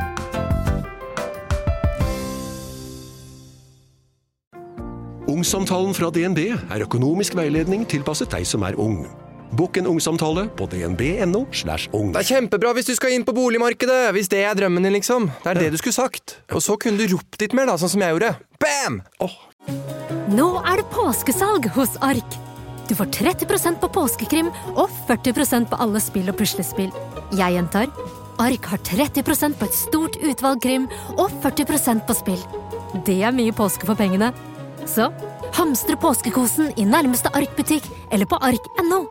Ungsamtalen 5.31 5.93
fra 5.95 6.09
DNB 6.11 6.39
er 6.51 6.83
økonomisk 6.83 7.37
veiledning 7.37 7.85
tilpasset 7.87 8.33
deg 8.33 8.43
som 8.47 8.65
er 8.67 8.75
ung. 8.81 9.05
Bokk 9.55 9.77
en 9.79 9.87
ungsamtale 9.93 10.45
på 10.59 10.65
dnb.no. 10.71 11.45
slash 11.55 11.87
ung. 11.95 12.09
Det 12.11 12.23
er 12.23 12.29
kjempebra 12.33 12.73
hvis 12.75 12.89
du 12.89 12.93
skal 12.97 13.15
inn 13.15 13.23
på 13.27 13.35
boligmarkedet, 13.35 14.09
hvis 14.15 14.27
det 14.31 14.41
er 14.47 14.57
drømmen 14.59 14.83
din, 14.83 14.95
liksom. 14.97 15.29
Det 15.43 15.53
er 15.53 15.61
det 15.61 15.69
du 15.71 15.79
skulle 15.79 15.95
sagt. 15.95 16.35
Og 16.51 16.63
så 16.63 16.75
kunne 16.79 16.99
du 16.99 17.15
ropt 17.15 17.39
litt 17.39 17.55
mer, 17.55 17.71
da, 17.71 17.77
sånn 17.79 17.93
som 17.93 18.03
jeg 18.03 18.15
gjorde. 18.15 18.33
Bam! 18.59 18.99
Oh. 19.23 19.37
Nå 20.35 20.49
er 20.65 20.81
det 20.81 20.87
påskesalg 20.91 21.69
hos 21.77 21.95
Ark. 22.03 22.39
Du 22.89 22.95
får 22.99 23.11
30% 23.21 23.79
på 23.79 23.91
påskekrim 23.95 24.51
og 24.73 24.91
40% 25.07 25.71
på 25.71 25.79
alle 25.79 26.03
spill 26.03 26.27
og 26.31 26.39
puslespill. 26.41 26.91
Jeg 27.39 27.55
gjentar 27.55 27.87
Ark 28.41 28.71
har 28.73 28.83
30% 28.83 29.59
på 29.59 29.67
et 29.67 29.75
stort 29.77 30.15
utvalg 30.19 30.63
krim 30.63 30.87
og 31.15 31.27
40% 31.43 32.07
på 32.07 32.19
spill. 32.19 32.47
Det 33.07 33.21
er 33.23 33.35
mye 33.35 33.55
påske 33.55 33.87
for 33.87 33.95
pengene. 33.95 34.33
Så 34.85 35.11
hamstre 35.53 35.95
påskekosen 36.01 36.71
i 36.79 36.85
nærmeste 36.87 37.29
Ark-butikk 37.37 37.85
eller 38.11 38.25
på 38.25 38.39
ark.no. 38.41 39.05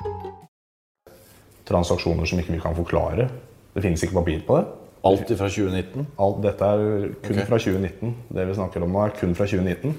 transaksjoner 1.71 2.27
som 2.27 2.41
ikke 2.43 2.57
vi 2.57 2.61
kan 2.63 2.75
forklare. 2.75 3.29
Det 3.75 3.83
finnes 3.85 4.03
ikke 4.03 4.19
papir 4.19 4.41
på 4.47 4.57
det. 4.59 4.65
Alt 5.07 5.31
fra 5.31 5.47
2019? 5.49 6.09
Alt 6.21 6.41
dette 6.45 6.67
er 6.67 6.81
kun 7.23 7.37
okay. 7.37 7.47
fra 7.47 7.59
2019. 7.63 8.17
Det 8.37 8.47
vi 8.49 8.57
snakker 8.59 8.85
om 8.85 8.91
nå, 8.93 9.05
er 9.05 9.15
kun 9.17 9.37
fra 9.39 9.47
2019. 9.49 9.95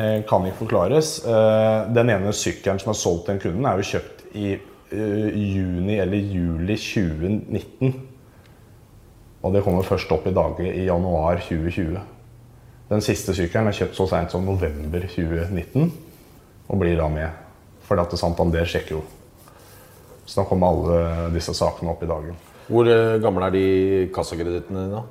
Eh, 0.00 0.16
kan 0.26 0.48
ikke 0.48 0.62
forklares. 0.64 1.18
Eh, 1.28 1.92
den 1.94 2.10
ene 2.10 2.32
sykkelen 2.34 2.80
som 2.82 2.94
er 2.94 2.98
solgt 2.98 3.28
til 3.28 3.36
en 3.36 3.44
kunden, 3.44 3.68
er 3.68 3.78
jo 3.78 3.90
kjøpt 3.92 4.24
i 4.40 4.48
eh, 4.56 5.28
juni 5.38 6.00
eller 6.02 6.18
juli 6.18 6.78
2019. 6.80 7.94
Og 9.44 9.54
det 9.54 9.62
kommer 9.62 9.86
først 9.86 10.10
opp 10.16 10.26
i 10.26 10.34
dag 10.34 10.64
i 10.64 10.88
januar 10.88 11.44
2020. 11.44 12.00
Den 12.90 13.04
siste 13.04 13.32
sykkelen 13.36 13.70
er 13.70 13.76
kjøpt 13.78 13.96
så 13.96 14.06
seint 14.10 14.32
som 14.34 14.44
november 14.44 15.06
2019, 15.08 15.92
og 16.68 16.80
blir 16.80 16.98
da 17.00 17.08
med. 17.12 17.44
Fordi 17.84 18.04
at 18.04 18.16
Santander 18.20 18.68
sjekker 18.68 18.98
jo. 18.98 19.02
Så 20.24 20.40
da 20.40 20.46
kommer 20.48 20.72
alle 20.72 21.30
disse 21.34 21.52
sakene 21.56 21.92
opp 21.92 22.04
i 22.04 22.08
dagen. 22.08 22.36
Hvor 22.68 22.88
eh, 22.88 23.18
gamle 23.20 23.48
er 23.48 23.54
de 23.54 23.64
kassakredittene 24.14 24.86
dine? 24.86 25.02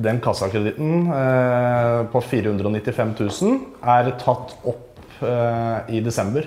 Den 0.00 0.20
kassakreditten 0.22 1.10
eh, 1.14 2.00
på 2.10 2.22
495 2.22 3.12
000 3.20 3.58
er 3.94 4.10
tatt 4.22 4.56
opp 4.70 5.22
eh, 5.22 5.94
i 5.96 6.02
desember 6.02 6.46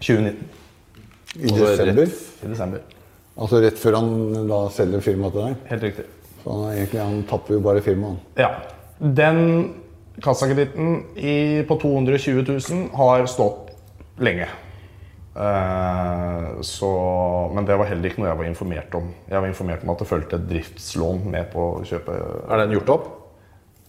2019. 0.00 0.44
I 1.34 1.54
desember? 1.56 2.12
I 2.44 2.52
desember. 2.52 2.84
Altså 3.34 3.60
rett 3.64 3.80
før 3.80 3.98
han 3.98 4.48
da 4.50 4.60
selger 4.72 5.02
firmaet 5.02 5.34
til 5.34 5.48
deg? 5.48 5.62
Helt 5.72 5.88
riktig. 5.88 6.06
Så 6.42 6.52
han, 6.52 6.64
egentlig, 6.74 7.00
han 7.00 7.22
tapper 7.30 7.56
jo 7.56 7.64
bare 7.64 7.82
firmaet. 7.82 8.28
Ja. 8.38 8.52
Den 8.98 9.40
kassakreditten 10.22 11.00
på 11.68 11.78
220 11.82 12.44
000 12.46 12.84
har 12.94 13.26
stått 13.30 13.72
lenge. 14.22 14.46
Uh, 15.34 16.60
så, 16.62 16.88
men 17.50 17.66
det 17.66 17.74
var 17.74 17.88
heller 17.90 18.06
ikke 18.06 18.22
noe 18.22 18.30
jeg 18.30 18.38
var 18.38 18.46
informert 18.46 18.94
om. 18.94 19.10
Jeg 19.26 19.42
var 19.42 19.50
informert 19.50 19.82
om 19.82 19.90
at 19.90 20.04
det 20.04 20.06
fulgte 20.06 20.38
et 20.38 20.46
driftslån 20.52 21.24
med 21.32 21.50
på 21.50 21.66
kjøpet. 21.90 22.22
Er 22.46 22.62
den 22.62 22.76
gjort 22.76 22.94
opp? 22.94 23.12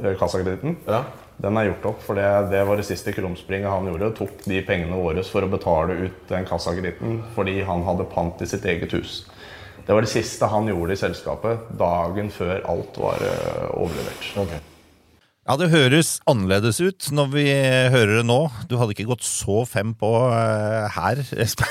eh, 0.03 0.17
kassakreditten. 0.19 0.77
Ja. 0.88 1.03
Den 1.38 1.57
er 1.57 1.69
gjort 1.69 1.85
opp, 1.85 2.03
for 2.03 2.15
det, 2.15 2.27
det 2.51 2.63
var 2.67 2.79
det 2.79 2.88
siste 2.88 3.12
krumspringet 3.15 3.71
han 3.71 3.88
gjorde. 3.89 4.13
Tok 4.15 4.45
de 4.47 4.62
pengene 4.67 5.00
våre 5.00 5.24
for 5.27 5.43
å 5.43 5.51
betale 5.51 5.97
ut 6.05 6.21
den 6.31 6.47
kassakreditten 6.47 7.19
fordi 7.35 7.59
han 7.67 7.83
hadde 7.88 8.07
pant 8.12 8.41
i 8.41 8.47
sitt 8.50 8.65
eget 8.65 8.95
hus. 8.95 9.25
Det 9.85 9.93
var 9.93 10.05
det 10.05 10.13
siste 10.13 10.47
han 10.50 10.71
gjorde 10.71 10.95
i 10.95 11.01
selskapet 11.01 11.67
dagen 11.77 12.31
før 12.33 12.63
alt 12.71 12.97
var 12.97 13.19
overlevert. 13.75 14.31
overlevert. 14.33 14.75
Ja, 15.45 15.53
det 15.61 15.67
høres 15.69 16.15
annerledes 16.25 16.79
ut 16.81 17.05
når 17.13 17.27
vi 17.35 17.43
hører 17.93 18.15
det 18.17 18.25
nå. 18.25 18.39
Du 18.65 18.79
hadde 18.81 18.95
ikke 18.95 19.05
gått 19.11 19.25
så 19.27 19.59
fem 19.69 19.91
på 19.93 20.09
uh, 20.25 20.87
her, 20.95 21.21
Espen. 21.43 21.69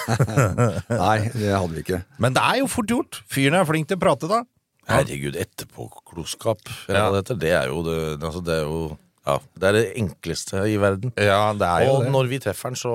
Nei, 1.03 1.17
det 1.35 1.51
hadde 1.51 1.73
vi 1.75 1.83
ikke. 1.83 1.99
Men 2.23 2.37
det 2.37 2.45
er 2.47 2.61
jo 2.61 2.69
fort 2.71 2.93
gjort. 2.93 3.19
Fyren 3.35 3.57
er 3.59 3.67
flink 3.67 3.91
til 3.91 3.99
å 3.99 4.03
prate, 4.05 4.31
da. 4.31 4.45
Herregud, 4.87 5.35
etterpåklokskap. 5.41 6.63
eller 6.87 7.01
Ja. 7.01 7.09
hva 7.11 7.25
Det, 7.25 7.39
det 7.43 7.51
er 7.57 7.73
jo 7.73 7.81
det, 7.89 7.99
altså 8.23 8.45
det 8.47 8.61
er 8.61 8.69
jo 8.69 8.79
ja, 9.25 9.39
det 9.57 9.69
er 9.71 9.77
det 9.79 9.85
enkleste 9.97 10.61
i 10.69 10.75
verden. 10.77 11.15
Ja, 11.17 11.55
det 11.57 11.65
er 11.65 11.87
jo 11.87 11.95
og 11.97 12.03
det. 12.05 12.11
når 12.13 12.27
vi 12.29 12.39
treffer 12.45 12.69
han, 12.69 12.77
så 12.77 12.93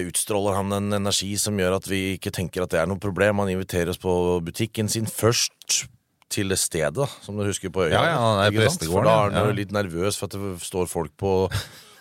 utstråler 0.00 0.56
han 0.56 0.72
en 0.72 0.96
energi 0.96 1.34
som 1.38 1.58
gjør 1.60 1.76
at 1.76 1.86
vi 1.90 2.14
ikke 2.16 2.32
tenker 2.32 2.64
at 2.64 2.72
det 2.72 2.80
er 2.80 2.88
noe 2.88 2.98
problem. 2.98 3.42
Han 3.44 3.52
inviterer 3.52 3.92
oss 3.92 4.00
på 4.00 4.14
butikken 4.42 4.88
sin 4.88 5.04
først 5.04 5.84
til 6.30 6.48
det 6.52 6.58
stedet, 6.62 7.08
som 7.24 7.36
du 7.38 7.44
husker 7.44 7.72
på 7.74 7.84
øya. 7.88 7.92
Ja, 7.92 8.02
ja, 8.14 8.50
det 8.50 8.54
er 8.60 8.64
prestegården, 8.64 8.92
For 8.94 9.08
da 9.08 9.14
er 9.26 9.30
ja. 9.34 9.38
han 9.40 9.50
jo 9.50 9.56
litt 9.58 9.72
nervøs 9.74 10.18
for 10.20 10.30
at 10.30 10.36
det 10.38 10.62
står 10.62 10.86
folk 10.90 11.12
på 11.18 11.34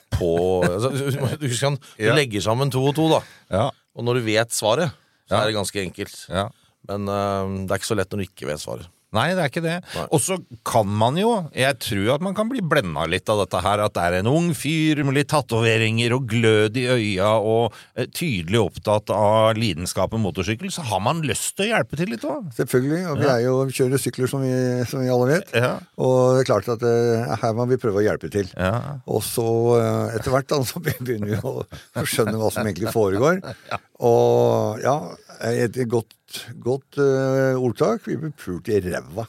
på 0.10 0.30
altså, 0.66 0.90
Du 1.38 1.46
husker 1.48 1.68
han 1.70 1.78
du 1.78 2.04
Ja. 2.06 2.16
legger 2.18 2.42
sammen 2.42 2.72
to 2.74 2.82
og 2.90 2.96
to, 2.98 3.08
da. 3.12 3.20
Ja. 3.54 3.68
Og 3.96 4.06
når 4.06 4.20
du 4.20 4.26
vet 4.30 4.54
svaret, 4.54 4.90
så 5.30 5.36
Ja. 5.36 5.42
er 5.44 5.46
det 5.52 5.56
ganske 5.60 5.82
enkelt. 5.84 6.16
Ja. 6.30 6.48
Men 6.88 7.06
uh, 7.10 7.66
det 7.68 7.72
er 7.72 7.78
ikke 7.82 7.92
så 7.92 7.98
lett 8.00 8.10
når 8.10 8.24
du 8.24 8.26
ikke 8.30 8.48
vet 8.50 8.62
svaret. 8.62 8.88
Nei, 9.16 9.32
det 9.34 9.42
er 9.42 9.50
ikke 9.50 9.64
det. 9.66 9.78
Og 10.14 10.20
så 10.22 10.36
kan 10.68 10.86
man 10.86 11.16
jo, 11.18 11.32
jeg 11.58 11.78
tror 11.82 12.12
at 12.14 12.26
man 12.26 12.36
kan 12.38 12.50
bli 12.52 12.62
blenda 12.62 13.08
litt 13.10 13.30
av 13.32 13.42
dette 13.42 13.62
her, 13.66 13.82
at 13.82 13.96
det 13.96 14.04
er 14.06 14.18
en 14.20 14.30
ung 14.30 14.52
fyr 14.54 15.02
med 15.08 15.18
litt 15.18 15.32
tatoveringer 15.32 16.14
og 16.14 16.28
glød 16.30 16.78
i 16.78 16.86
øya 16.94 17.32
og 17.42 17.74
eh, 17.96 18.06
tydelig 18.06 18.62
opptatt 18.62 19.10
av 19.16 19.58
lidenskapen 19.58 20.22
motorsykkel, 20.22 20.70
så 20.74 20.86
har 20.92 21.02
man 21.02 21.24
lyst 21.26 21.56
til 21.58 21.66
å 21.66 21.72
hjelpe 21.72 21.98
til 21.98 22.14
litt 22.14 22.28
òg. 22.30 22.52
Selvfølgelig. 22.60 23.02
Og 23.10 23.24
vi, 23.24 23.30
er 23.34 23.42
jo, 23.48 23.56
vi 23.66 23.78
kjører 23.80 24.04
sykler, 24.04 24.30
som 24.30 24.46
vi, 24.46 24.54
som 24.92 25.02
vi 25.02 25.10
alle 25.16 25.32
vet. 25.32 25.58
Ja. 25.58 25.74
Og 25.98 26.38
det 26.38 26.44
er 26.44 26.52
klart 26.52 26.70
at 26.76 26.86
eh, 26.86 27.36
her 27.42 27.58
må 27.58 27.66
vi 27.72 27.82
prøve 27.82 28.04
å 28.04 28.06
hjelpe 28.06 28.30
til. 28.34 28.54
Ja. 28.54 29.02
Og 29.10 29.26
så 29.26 29.48
eh, 29.80 30.20
etter 30.20 30.36
hvert 30.36 30.54
da, 30.54 30.62
så 30.70 30.84
begynner 30.86 31.34
vi 31.34 31.42
å 31.42 32.06
skjønne 32.06 32.38
hva 32.38 32.54
som 32.54 32.68
egentlig 32.68 32.94
foregår. 32.94 33.42
Og 34.00 34.80
ja, 34.80 34.96
et 35.40 35.82
godt, 35.90 36.46
godt 36.60 37.00
uh, 37.00 37.56
ordtak. 37.60 38.08
Vi 38.08 38.18
blir 38.20 38.34
pult 38.36 38.68
i 38.72 38.80
ræva. 38.84 39.28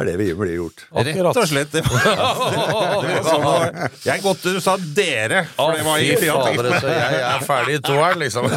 Det 0.00 0.06
er 0.06 0.16
det 0.16 0.20
vi 0.20 0.34
blir 0.38 0.54
gjort. 0.54 0.82
Rett 0.96 1.26
og 1.28 1.48
slett. 1.50 1.72
Det 1.74 1.82
var, 1.88 3.02
det 3.02 3.16
var 3.18 3.26
sånn 3.26 3.42
det. 3.74 3.88
Jeg 4.06 4.12
er 4.14 4.22
godt 4.24 4.46
du 4.46 4.60
sa 4.64 4.76
dere, 4.96 5.42
for 5.58 5.76
det 5.76 5.84
var 5.84 6.00
Fy 6.00 6.30
fader, 6.30 6.68
så 6.80 6.94
jeg, 6.94 7.18
jeg 7.18 7.26
er 7.26 7.44
ferdig 7.44 7.74
i 7.76 7.82
toeren, 7.84 8.22
liksom. 8.22 8.48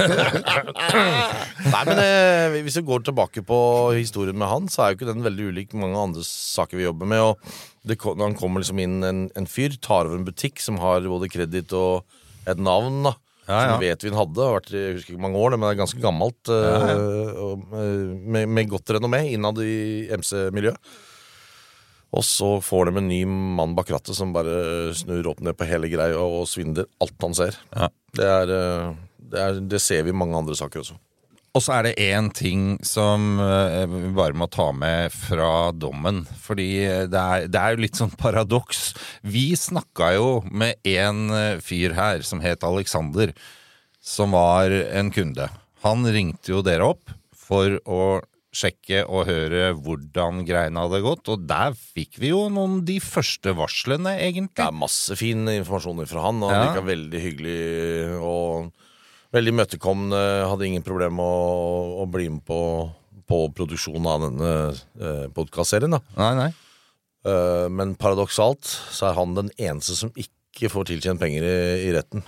Nei, 1.74 1.82
men 1.90 2.00
eh, 2.06 2.56
Hvis 2.64 2.80
vi 2.80 2.86
går 2.88 3.04
tilbake 3.10 3.44
på 3.50 3.60
historien 3.98 4.40
med 4.40 4.52
han, 4.54 4.72
så 4.72 4.86
er 4.86 4.94
jo 4.94 5.02
ikke 5.02 5.10
den 5.10 5.26
veldig 5.26 5.50
ulik 5.52 5.76
mange 5.76 6.00
andre 6.00 6.24
saker 6.28 6.80
vi 6.80 6.88
jobber 6.88 7.12
med. 7.12 7.26
Og 7.26 7.60
det, 7.84 8.00
Han 8.08 8.40
kommer 8.40 8.64
liksom 8.64 8.80
inn 8.86 9.02
en, 9.04 9.26
en 9.36 9.50
fyr, 9.50 9.76
tar 9.84 10.08
over 10.08 10.22
en 10.22 10.30
butikk 10.30 10.64
som 10.64 10.80
har 10.80 11.04
både 11.04 11.32
kreditt 11.34 11.76
og 11.76 12.06
et 12.48 12.62
navn. 12.62 13.04
da 13.10 13.18
Ja, 13.48 13.56
ja. 13.58 13.72
Som 13.74 13.82
vi 13.82 13.90
vet 13.90 14.04
vi 14.06 14.12
hadde. 14.16 14.44
Har 14.48 14.54
vært 14.60 14.70
jeg 14.72 14.98
husker 14.98 15.16
ikke 15.16 15.24
mange 15.26 15.40
år, 15.42 15.56
men 15.58 15.66
det 15.68 15.72
er 15.74 15.82
ganske 15.82 16.04
gammelt. 16.04 16.52
eh, 16.54 16.68
Ja, 16.88 16.94
og, 17.44 17.66
eh, 17.76 18.14
med, 18.36 18.48
med 18.50 18.70
godt 18.72 18.94
renommé 18.96 19.24
innad 19.34 19.60
i 19.64 20.08
MC-miljøet. 20.16 20.78
Og 22.14 22.22
så 22.24 22.50
får 22.62 22.92
de 22.92 23.00
en 23.02 23.08
ny 23.10 23.24
mann 23.26 23.74
bak 23.76 23.90
rattet 23.90 24.14
som 24.16 24.32
bare 24.36 24.94
snur 24.94 25.26
opp 25.32 25.40
ned 25.42 25.58
på 25.58 25.66
hele 25.66 25.90
greia 25.90 26.20
og 26.22 26.44
svindler 26.48 26.86
alt 27.02 27.16
han 27.26 27.34
ser. 27.34 27.58
Det, 28.14 28.28
er, 28.28 28.52
eh, 28.54 28.92
det, 29.18 29.40
er, 29.48 29.60
det 29.74 29.82
ser 29.82 30.04
vi 30.06 30.14
i 30.14 30.20
mange 30.24 30.38
andre 30.38 30.56
saker 30.56 30.84
også. 30.84 31.00
Og 31.54 31.62
så 31.62 31.76
er 31.76 31.86
det 31.86 31.98
én 32.02 32.32
ting 32.34 32.62
som 32.82 33.36
eh, 33.38 33.84
vi 33.92 34.10
bare 34.18 34.34
må 34.34 34.48
ta 34.50 34.72
med 34.74 35.14
fra 35.14 35.70
dommen. 35.78 36.24
Fordi 36.42 36.66
det 37.12 37.20
er, 37.22 37.46
det 37.46 37.60
er 37.62 37.76
jo 37.76 37.84
litt 37.84 38.00
sånn 38.00 38.14
paradoks. 38.18 38.88
Vi 39.22 39.52
snakka 39.60 40.14
jo 40.16 40.30
med 40.50 40.82
en 40.90 41.28
eh, 41.30 41.60
fyr 41.62 41.94
her 41.94 42.26
som 42.26 42.42
het 42.42 42.66
Alexander, 42.66 43.36
som 44.02 44.34
var 44.34 44.74
en 44.74 45.14
kunde. 45.14 45.46
Han 45.86 46.08
ringte 46.10 46.56
jo 46.56 46.64
dere 46.66 46.90
opp 46.96 47.14
for 47.38 47.78
å 47.86 48.02
sjekke 48.54 49.04
og 49.10 49.26
høre 49.30 49.72
hvordan 49.78 50.44
greiene 50.46 50.82
hadde 50.86 51.00
gått, 51.06 51.30
og 51.34 51.46
der 51.50 51.74
fikk 51.74 52.20
vi 52.22 52.30
jo 52.30 52.44
noen 52.54 52.84
de 52.86 53.00
første 53.02 53.54
varslene, 53.58 54.14
egentlig. 54.22 54.58
Det 54.62 54.68
er 54.70 54.76
masse 54.78 55.18
fin 55.18 55.42
informasjon 55.50 56.02
fra 56.10 56.26
han, 56.28 56.42
og 56.46 56.50
han 56.54 56.60
Ja. 56.60 56.68
virka 56.70 56.84
veldig 56.86 57.22
hyggelig 57.24 57.62
og 58.22 58.70
veldig 59.34 59.54
imøtekommende. 59.56 60.20
Hadde 60.50 60.68
ingen 60.68 60.86
problem 60.86 61.18
med 61.20 61.26
å, 61.26 62.04
å 62.04 62.10
bli 62.10 62.30
med 62.34 62.44
på, 62.48 62.60
på 63.30 63.40
produksjonen 63.58 64.10
av 64.10 64.28
denne 64.28 64.52
eh, 64.74 65.26
podkastserien. 65.34 65.98
Nei, 66.20 66.34
nei. 66.40 66.52
Uh, 67.24 67.70
men 67.72 67.94
paradoksalt 67.96 68.68
så 68.68 69.08
er 69.08 69.14
han 69.16 69.36
den 69.38 69.48
eneste 69.56 69.96
som 69.96 70.10
ikke 70.20 70.68
får 70.68 70.90
tilkjent 70.90 71.22
penger 71.22 71.46
i, 71.48 71.60
i 71.88 71.94
retten. 71.96 72.26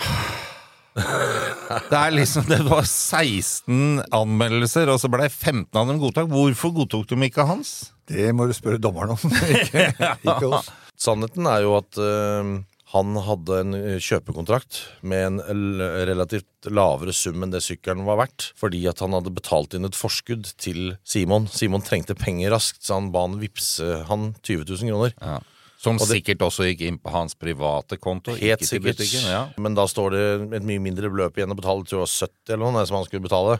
Det 0.95 1.97
er 1.99 2.13
liksom, 2.15 2.45
det 2.47 2.61
var 2.63 2.85
16 2.87 4.05
anmeldelser, 4.15 4.87
og 4.93 5.01
så 5.01 5.09
ble 5.11 5.27
15 5.27 5.67
av 5.75 5.89
dem 5.89 5.99
godtatt. 5.99 6.31
Hvorfor 6.31 6.71
godtok 6.77 7.09
de 7.11 7.19
ikke 7.27 7.47
hans? 7.49 7.73
Det 8.07 8.29
må 8.37 8.47
du 8.47 8.53
spørre 8.55 8.79
dommeren 8.79 9.17
om, 9.17 9.35
ikke, 9.59 9.89
ikke 10.23 10.51
oss. 10.55 10.71
Sannheten 10.95 11.49
er 11.51 11.65
jo 11.65 11.75
at 11.75 11.99
eh, 11.99 12.53
han 12.95 13.17
hadde 13.27 13.57
en 13.61 13.75
eh, 13.77 13.97
kjøpekontrakt 14.01 14.79
med 15.05 15.41
en 15.43 15.81
relativt 16.07 16.69
lavere 16.71 17.13
sum 17.15 17.43
enn 17.45 17.51
det 17.53 17.61
sykkelen 17.65 18.05
var 18.07 18.21
verdt, 18.23 18.47
fordi 18.57 18.85
at 18.89 19.03
han 19.03 19.13
hadde 19.17 19.33
betalt 19.35 19.75
inn 19.77 19.85
et 19.85 19.97
forskudd 19.99 20.53
til 20.61 20.95
Simon. 21.03 21.49
Simon 21.51 21.83
trengte 21.85 22.15
penger 22.17 22.55
raskt, 22.55 22.81
så 22.87 22.97
han 22.97 23.11
ba 23.13 23.25
han 23.27 23.37
vippse 23.41 24.05
han 24.09 24.31
20 24.41 24.65
000 24.71 24.89
kroner. 24.95 25.43
Som 25.85 25.99
Og 25.99 26.07
det- 26.07 26.23
sikkert 26.23 26.41
også 26.47 26.65
gikk 26.65 26.81
inn 26.87 26.97
på 26.97 27.11
hans 27.13 27.35
private 27.37 27.99
konto. 28.01 28.33
Helt 28.39 28.63
sikkert. 28.65 29.03
ja. 29.27 29.49
Men 29.61 29.75
da 29.77 29.85
står 29.85 30.15
det 30.15 30.53
et 30.57 30.65
mye 30.65 30.81
mindre 30.81 31.11
beløp 31.13 31.37
igjen 31.37 31.51
å 31.53 31.57
betale. 31.59 31.85
Tror 31.85 32.07
jeg 32.07 32.29
70 32.31 32.53
eller 32.55 32.71
noe 32.71 32.85
som 32.87 32.97
han 32.97 33.05
skulle 33.05 33.27
betale. 33.27 33.59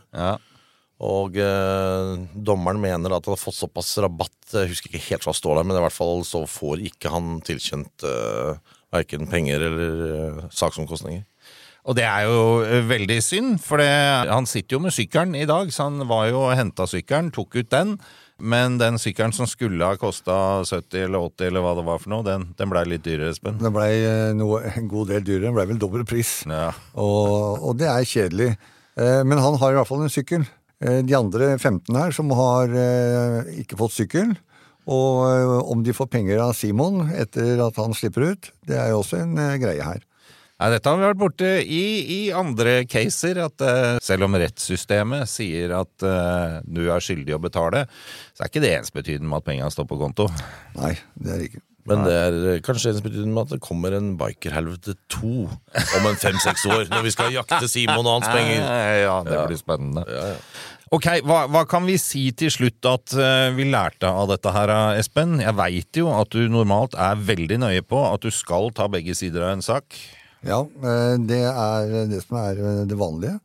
Og 1.05 1.35
eh, 1.35 2.11
dommeren 2.33 2.79
mener 2.79 3.11
at 3.13 3.25
han 3.27 3.35
har 3.35 3.41
fått 3.41 3.59
såpass 3.59 3.97
rabatt. 3.99 4.31
Jeg 4.53 4.71
husker 4.71 4.89
ikke 4.89 5.09
helt 5.11 5.27
hva 5.27 5.35
står 5.35 5.59
der, 5.59 5.67
men 5.67 5.77
i 5.77 5.83
hvert 5.83 5.93
fall 5.93 6.23
så 6.23 6.45
får 6.47 6.81
ikke 6.87 7.11
han 7.11 7.41
tilkjent 7.45 8.05
uh, 8.07 8.55
verken 8.93 9.27
penger 9.31 9.61
eller 9.69 10.03
eh, 10.09 10.43
saksomkostninger. 10.51 11.23
Og 11.85 11.93
det 11.97 12.05
er 12.09 12.25
jo 12.25 12.61
eh, 12.65 12.81
veldig 12.89 13.17
synd, 13.21 13.57
for 13.61 13.77
det, 13.81 13.89
han 14.31 14.47
sitter 14.49 14.77
jo 14.77 14.83
med 14.87 14.93
sykkelen 14.95 15.35
i 15.37 15.45
dag, 15.49 15.69
så 15.73 15.85
han 15.89 16.01
var 16.09 16.29
jo 16.31 16.45
og 16.47 16.55
henta 16.57 16.87
sykkelen, 16.89 17.31
tok 17.35 17.59
ut 17.61 17.69
den. 17.73 17.97
Men 18.35 18.75
den 18.81 18.97
sykkelen 18.99 19.31
som 19.31 19.47
skulle 19.47 19.85
ha 19.87 19.95
kosta 19.95 20.33
70 20.67 21.05
eller 21.05 21.23
80 21.29 21.45
eller 21.47 21.63
hva 21.63 21.75
det 21.77 21.85
var 21.87 22.01
for 22.03 22.11
noe, 22.11 22.25
den, 22.27 22.49
den 22.59 22.71
blei 22.73 22.81
litt 22.89 23.05
dyrere, 23.05 23.29
Espen. 23.31 23.61
Den 23.61 23.71
blei 23.71 23.91
en 24.03 24.89
god 24.91 25.13
del 25.13 25.23
dyrere. 25.23 25.45
Den 25.47 25.55
blei 25.55 25.67
vel 25.69 25.79
dobbel 25.79 26.03
pris. 26.09 26.41
Ja. 26.49 26.73
Og, 26.99 27.61
og 27.63 27.77
det 27.79 27.87
er 27.87 28.03
kjedelig. 28.09 28.49
Eh, 28.99 29.21
Men 29.23 29.39
han 29.39 29.55
har 29.61 29.71
i 29.71 29.77
hvert 29.79 29.87
fall 29.87 30.03
en 30.03 30.11
sykkel. 30.11 30.43
Eh, 30.83 30.99
De 31.07 31.15
andre 31.15 31.53
15 31.61 31.95
her 31.95 32.11
som 32.17 32.33
har 32.35 32.75
eh, 32.75 33.53
ikke 33.63 33.79
fått 33.79 33.95
sykkel, 34.01 34.35
og 34.85 35.21
eh, 35.27 35.71
om 35.71 35.83
de 35.85 35.93
får 35.95 36.09
penger 36.13 36.41
av 36.43 36.53
Simon 36.57 37.07
etter 37.15 37.61
at 37.65 37.79
han 37.81 37.95
slipper 37.97 38.31
ut, 38.31 38.51
det 38.69 38.77
er 38.79 38.91
jo 38.93 39.01
også 39.01 39.23
en 39.23 39.39
eh, 39.41 39.57
greie 39.61 39.85
her. 39.85 40.03
Nei, 40.55 40.69
dette 40.71 40.87
har 40.87 40.95
vi 40.95 41.03
vært 41.03 41.19
borte 41.19 41.49
i, 41.67 41.83
i 42.15 42.19
andre 42.31 42.77
caser, 42.87 43.41
at 43.43 43.59
uh, 43.59 43.97
selv 43.99 44.29
om 44.29 44.37
rettssystemet 44.39 45.27
sier 45.27 45.73
at 45.75 46.05
uh, 46.07 46.61
du 46.63 46.85
er 46.87 47.03
skyldig 47.03 47.35
å 47.35 47.41
betale, 47.43 47.81
så 48.31 48.45
er 48.45 48.53
ikke 48.53 48.63
det 48.63 48.71
ensbetydende 48.77 49.27
med 49.27 49.41
at 49.41 49.49
pengene 49.49 49.73
står 49.75 49.89
på 49.89 49.99
konto. 49.99 50.29
Nei, 50.77 50.93
det 51.19 51.33
er 51.33 51.41
det 51.41 51.49
ikke. 51.49 51.65
Men 51.85 52.01
det 52.01 52.13
er 52.17 52.63
kanskje 52.65 52.95
ensbetydende 52.95 53.35
med 53.35 53.43
at 53.43 53.51
det 53.53 53.61
kommer 53.61 53.93
en 53.93 54.15
Bikerhelvete 54.17 54.95
2 55.13 55.33
om 55.43 56.07
en 56.09 56.17
fem-seks 56.17 56.63
år, 56.71 56.87
når 56.89 57.03
vi 57.05 57.11
skal 57.13 57.35
jakte 57.35 57.67
Simon 57.69 58.07
og 58.07 58.21
hans 58.21 58.31
penger. 58.31 58.63
Ja, 59.05 59.19
det 59.27 59.43
blir 59.51 59.59
spennende. 59.59 60.05
Ok, 60.93 61.07
hva, 61.25 61.45
hva 61.49 61.63
kan 61.65 61.87
vi 61.87 61.95
si 61.97 62.27
til 62.37 62.51
slutt 62.53 62.85
at 62.85 63.15
eh, 63.17 63.47
vi 63.57 63.65
lærte 63.71 64.05
av 64.05 64.29
dette 64.29 64.51
her, 64.53 64.69
eh, 64.69 64.99
Espen? 65.01 65.39
Jeg 65.41 65.57
veit 65.57 65.97
jo 65.97 66.11
at 66.13 66.29
du 66.29 66.45
normalt 66.51 66.93
er 66.93 67.17
veldig 67.17 67.57
nøye 67.63 67.81
på 67.81 68.03
at 68.05 68.21
du 68.21 68.29
skal 68.33 68.69
ta 68.75 68.85
begge 68.91 69.15
sider 69.17 69.47
av 69.47 69.55
en 69.55 69.65
sak. 69.65 69.97
Ja, 70.45 70.61
eh, 70.61 71.15
det 71.25 71.41
er 71.49 71.95
det 72.11 72.21
som 72.27 72.37
er 72.43 72.61
det 72.85 72.99
vanlige. 73.01 73.39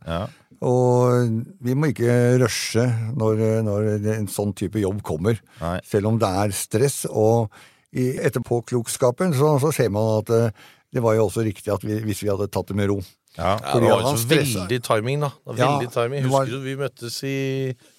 Og 0.61 1.41
vi 1.65 1.73
må 1.73 1.89
ikke 1.89 2.37
rushe 2.43 2.85
når, 3.17 3.41
når 3.65 3.89
en 4.19 4.29
sånn 4.29 4.53
type 4.53 4.83
jobb 4.83 5.01
kommer. 5.01 5.41
Selv 5.89 6.11
om 6.11 6.21
det 6.21 6.29
er 6.43 6.53
stress. 6.53 7.07
Og 7.09 7.49
i 7.97 8.11
etterpåklokskapen 8.21 9.33
så, 9.33 9.55
så 9.65 9.73
ser 9.73 9.89
man 9.97 10.21
at 10.21 10.53
det 10.93 11.03
var 11.03 11.15
jo 11.15 11.27
også 11.29 11.45
riktig 11.47 11.73
at 11.73 11.83
vi, 11.87 12.01
hvis 12.03 12.23
vi 12.25 12.31
hadde 12.33 12.49
tatt 12.51 12.67
det 12.71 12.77
med 12.77 12.89
ro. 12.91 13.01
Ja, 13.37 13.57
Fordi 13.63 13.87
det 13.87 13.91
var 13.95 14.01
jo 14.03 14.17
så 14.19 14.27
veldig 14.31 14.79
timing, 14.83 15.21
da. 15.23 15.29
Det 15.31 15.53
var 15.53 15.59
Ja, 15.61 15.69
veldig 15.79 15.93
timing. 15.95 16.23
Husker 16.25 16.33
var- 16.35 16.47
du 16.51 16.59
vi 16.65 16.75
møttes 16.77 17.23
i 17.25 17.37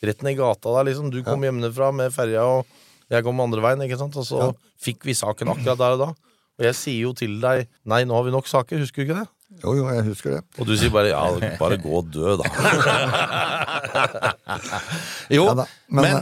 ned 0.03 0.25
i 0.27 0.33
gata 0.35 0.73
der, 0.75 0.83
liksom. 0.91 1.09
Du 1.09 1.23
kom 1.23 1.41
hjemmefra 1.41 1.93
med 1.95 2.11
ferja, 2.11 2.43
og 2.43 2.65
jeg 3.09 3.23
kom 3.23 3.39
andre 3.39 3.61
veien, 3.61 3.79
ikke 3.87 3.97
sant. 3.97 4.15
Og 4.17 4.25
så 4.27 4.39
Ja. 4.39 4.51
fikk 4.83 5.03
vi 5.03 5.13
saken 5.13 5.47
akkurat 5.55 5.77
der 5.77 5.91
og 5.95 5.99
da. 5.99 6.09
Og 6.59 6.65
jeg 6.67 6.75
sier 6.75 7.01
jo 7.07 7.13
til 7.13 7.39
deg 7.39 7.67
nei, 7.85 8.03
nå 8.03 8.13
har 8.13 8.23
vi 8.23 8.31
nok 8.31 8.45
saker, 8.45 8.77
husker 8.77 9.05
du 9.05 9.13
ikke 9.13 9.19
det? 9.21 9.27
Jo, 9.61 9.73
jo, 9.77 9.83
jeg 9.93 10.03
husker 10.07 10.31
det. 10.37 10.39
Og 10.57 10.65
du 10.65 10.71
sier 10.79 10.89
bare 10.93 11.11
ja, 11.11 11.21
bare 11.59 11.75
gå 11.77 11.91
og 11.99 12.07
dø, 12.09 12.37
da. 12.39 12.45
Jo, 15.31 15.43
Ja 15.49 15.53
da, 15.55 15.65
men- 15.87 16.05
men, 16.05 16.15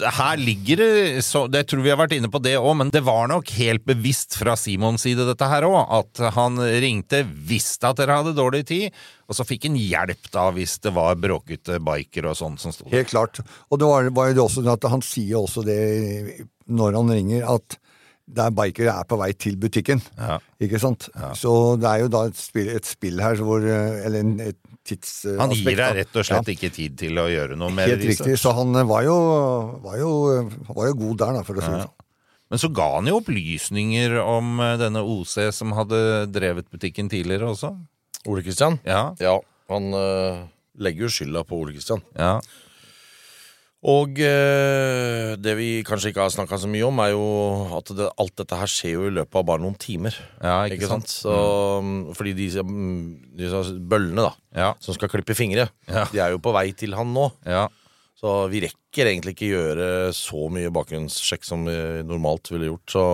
uh, 0.00 0.10
her 0.16 0.36
ligger 0.40 0.76
det 0.80 1.22
så, 1.24 1.46
Det 1.50 1.66
tror 1.68 1.82
vi 1.84 1.90
har 1.92 1.98
vært 2.00 2.14
inne 2.16 2.28
på 2.32 2.40
det 2.42 2.54
òg, 2.58 2.74
men 2.76 2.90
det 2.90 3.02
var 3.06 3.28
nok 3.28 3.48
helt 3.56 3.84
bevisst 3.88 4.36
fra 4.40 4.56
Simons 4.56 5.02
side, 5.06 5.26
dette 5.28 5.48
her 5.48 5.62
òg. 5.68 5.80
At 6.00 6.22
han 6.34 6.56
ringte, 6.58 7.22
visste 7.24 7.88
at 7.90 7.96
dere 8.00 8.16
hadde 8.20 8.34
dårlig 8.36 8.64
tid, 8.66 8.90
og 9.28 9.36
så 9.38 9.44
fikk 9.46 9.68
han 9.68 9.76
hjelp 9.78 10.30
da 10.34 10.48
hvis 10.56 10.78
det 10.82 10.92
var 10.96 11.14
bråkete 11.20 11.78
biker 11.84 12.26
og 12.32 12.36
sånn 12.40 12.58
som 12.60 12.72
sto 12.74 12.84
der. 12.88 12.96
Helt 12.98 13.12
klart. 13.12 13.40
Og 13.70 13.78
det 13.78 13.86
var, 13.86 14.10
var 14.10 14.28
jo 14.32 14.34
det 14.40 14.44
også 14.48 14.66
at 14.72 14.88
han 14.90 15.02
sier 15.04 15.36
også 15.40 15.64
det 15.66 15.80
når 16.70 16.96
han 16.98 17.10
ringer, 17.12 17.46
at 17.56 17.78
det 18.36 18.44
er 18.46 18.52
bikere 18.54 18.92
er 18.94 19.06
på 19.10 19.16
vei 19.20 19.30
til 19.34 19.56
butikken. 19.60 20.00
Ikke 20.62 20.78
sant? 20.82 21.08
Så 21.38 21.52
det 21.80 21.88
er 21.90 22.04
jo 22.04 22.10
da 22.12 22.24
et 22.30 22.38
spill, 22.38 22.68
et 22.76 22.86
spill 22.88 23.20
her 23.22 23.40
hvor 23.42 23.64
eh, 23.66 24.04
Eller 24.06 24.22
en, 24.24 24.34
et 24.44 24.58
tidsaspekt. 24.86 25.40
Han 25.40 25.54
gir 25.56 25.76
deg 25.80 25.96
rett 26.00 26.16
og 26.20 26.26
slett 26.28 26.48
Ja. 26.50 26.54
ikke 26.56 26.70
tid 26.74 26.96
til 27.00 27.18
å 27.20 27.26
gjøre 27.30 27.58
noe 27.60 27.70
mer 27.74 27.90
Helt 27.90 28.06
riktig. 28.08 28.36
Så 28.40 28.52
han 28.56 28.74
eh, 28.78 28.86
var 28.88 29.02
jo, 29.06 29.16
var 29.84 29.98
jo, 30.00 30.12
var 30.70 30.88
jo 30.92 30.94
god 31.02 31.18
der, 31.24 31.34
da, 31.40 31.42
for 31.46 31.58
å 31.58 31.64
si 31.64 31.72
det 31.74 31.80
Ja. 31.82 31.88
sånn. 31.88 32.06
Men 32.50 32.58
så 32.58 32.68
ga 32.74 32.86
han 32.96 33.06
jo 33.06 33.20
opplysninger 33.20 34.16
om 34.24 34.56
eh, 34.64 34.76
denne 34.80 35.02
OC 35.06 35.36
som 35.54 35.74
hadde 35.76 36.00
drevet 36.34 36.66
butikken 36.72 37.10
tidligere 37.12 37.50
også. 37.52 37.74
Ole 38.26 38.42
Kristian? 38.42 38.78
Ja. 38.84 39.12
han 39.70 39.92
øh, 39.94 40.40
legger 40.82 41.06
jo 41.06 41.12
skylda 41.14 41.44
på 41.46 41.60
Ole 41.62 41.72
Kristian. 41.76 42.02
Ja. 42.18 42.40
Og 43.80 44.18
eh, 44.20 45.38
det 45.40 45.54
vi 45.56 45.68
kanskje 45.88 46.10
ikke 46.10 46.26
har 46.26 46.32
snakka 46.34 46.58
så 46.60 46.68
mye 46.68 46.84
om, 46.84 46.98
er 47.00 47.14
jo 47.14 47.24
at 47.78 47.92
det, 47.96 48.10
alt 48.20 48.34
dette 48.36 48.58
her 48.60 48.68
skjer 48.68 48.92
jo 48.98 49.06
i 49.08 49.14
løpet 49.16 49.38
av 49.40 49.46
bare 49.48 49.62
noen 49.62 49.78
timer. 49.80 50.18
Ja, 50.36 50.58
ikke 50.68 50.90
sant? 50.90 51.08
Så, 51.08 51.32
Fordi 52.18 52.34
disse, 52.36 52.60
mm, 52.60 53.32
disse 53.40 53.62
bøllene 53.80 54.28
da 54.28 54.74
som 54.84 54.96
skal 54.96 55.08
klippe 55.12 55.36
fingre, 55.38 55.70
de 55.86 56.20
er 56.20 56.34
jo 56.34 56.42
på 56.44 56.52
vei 56.52 56.68
til 56.76 56.98
han 56.98 57.14
nå. 57.16 57.30
Så 58.20 58.34
vi 58.52 58.60
rekker 58.66 59.08
egentlig 59.08 59.32
ikke 59.32 59.48
gjøre 59.54 59.88
så 60.12 60.44
mye 60.52 60.72
bakgrunnssjekk 60.76 61.46
som 61.48 61.64
vi 61.64 61.76
normalt 62.04 62.50
ville 62.52 62.68
gjort. 62.68 62.92
Så, 62.92 63.04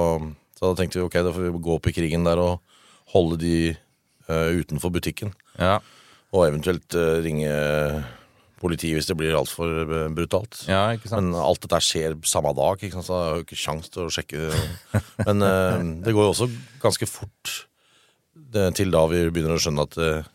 så 0.59 0.73
da 0.73 0.81
tenkte 0.81 0.99
vi 0.99 1.07
ok, 1.07 1.21
da 1.23 1.35
får 1.37 1.47
vi 1.47 1.63
gå 1.63 1.77
opp 1.77 1.87
i 1.87 1.95
krigen 1.95 2.27
der 2.27 2.43
og 2.43 2.81
holde 3.15 3.39
de 3.39 3.57
uh, 4.27 4.51
utenfor 4.59 4.91
butikken. 4.99 5.31
Og 6.35 6.49
eventuelt 6.49 6.99
uh, 6.99 7.21
ringe 7.23 7.55
politiet 8.61 8.97
hvis 8.97 9.09
det 9.11 9.17
blir 9.19 9.37
altfor 9.37 9.73
uh, 9.85 9.95
brutalt. 10.15 10.63
Men 11.13 11.35
alt 11.37 11.63
dette 11.65 11.81
skjer 11.85 12.17
samme 12.29 12.55
dag, 12.57 12.81
ikke 12.81 12.97
sant? 12.97 13.09
så 13.09 13.17
jeg 13.17 13.29
har 13.29 13.41
jo 13.41 13.47
ikke 13.47 13.63
kjangs 13.63 13.93
til 13.93 14.07
å 14.07 14.13
sjekke. 14.13 14.51
Men 15.29 15.45
eh, 15.45 15.83
det 16.07 16.15
går 16.17 16.29
jo 16.29 16.33
også 16.33 16.49
ganske 16.83 17.09
fort 17.11 17.53
det, 18.33 18.71
til 18.79 18.93
da 18.95 19.05
vi 19.11 19.27
begynner 19.29 19.57
å 19.57 19.63
skjønne 19.63 19.87
at 19.87 19.99
eh, 20.01 20.33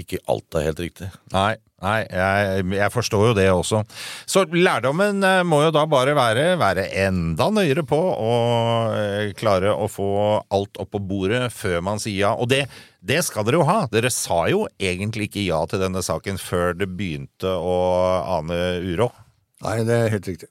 ikke 0.00 0.18
alt 0.30 0.56
er 0.58 0.66
helt 0.68 0.80
riktig. 0.82 1.08
Nei, 1.34 1.54
nei 1.84 1.98
jeg, 2.02 2.64
jeg 2.74 2.92
forstår 2.94 3.28
jo 3.28 3.34
det 3.38 3.46
også. 3.52 3.82
Så 4.26 4.44
lærdommen 4.50 5.22
eh, 5.26 5.42
må 5.46 5.60
jo 5.62 5.74
da 5.74 5.84
bare 5.90 6.16
være 6.18 6.46
være 6.60 6.88
enda 7.04 7.48
nøyere 7.54 7.84
på 7.86 8.00
og 8.00 8.96
eh, 8.98 9.30
klare 9.38 9.74
å 9.74 9.86
få 9.90 10.08
alt 10.54 10.80
opp 10.82 10.94
på 10.96 11.02
bordet 11.02 11.46
før 11.54 11.84
man 11.86 12.02
sier 12.02 12.24
ja. 12.24 12.32
Og 12.34 12.50
det, 12.50 12.64
det 13.00 13.22
skal 13.26 13.46
dere 13.46 13.62
jo 13.62 13.68
ha. 13.68 13.84
Dere 13.92 14.10
sa 14.14 14.44
jo 14.50 14.64
egentlig 14.82 15.30
ikke 15.30 15.46
ja 15.46 15.62
til 15.70 15.82
denne 15.84 16.02
saken 16.04 16.40
før 16.42 16.74
det 16.78 16.90
begynte 16.94 17.54
å 17.54 17.78
ane 18.40 18.60
uro. 18.82 19.12
Nei, 19.64 19.78
det 19.86 20.00
er 20.00 20.12
helt 20.16 20.34
riktig. 20.34 20.50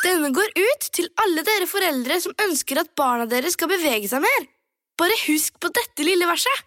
Denne 0.00 0.30
går 0.32 0.48
ut 0.56 0.86
til 0.96 1.10
alle 1.20 1.42
dere 1.44 1.66
foreldre 1.68 2.16
som 2.24 2.36
ønsker 2.46 2.80
at 2.80 2.92
barna 2.96 3.26
deres 3.28 3.56
skal 3.58 3.68
bevege 3.68 4.08
seg 4.08 4.22
mer. 4.24 4.46
Bare 5.00 5.16
husk 5.26 5.58
på 5.60 5.68
dette 5.76 6.04
lille 6.06 6.28
verset. 6.28 6.64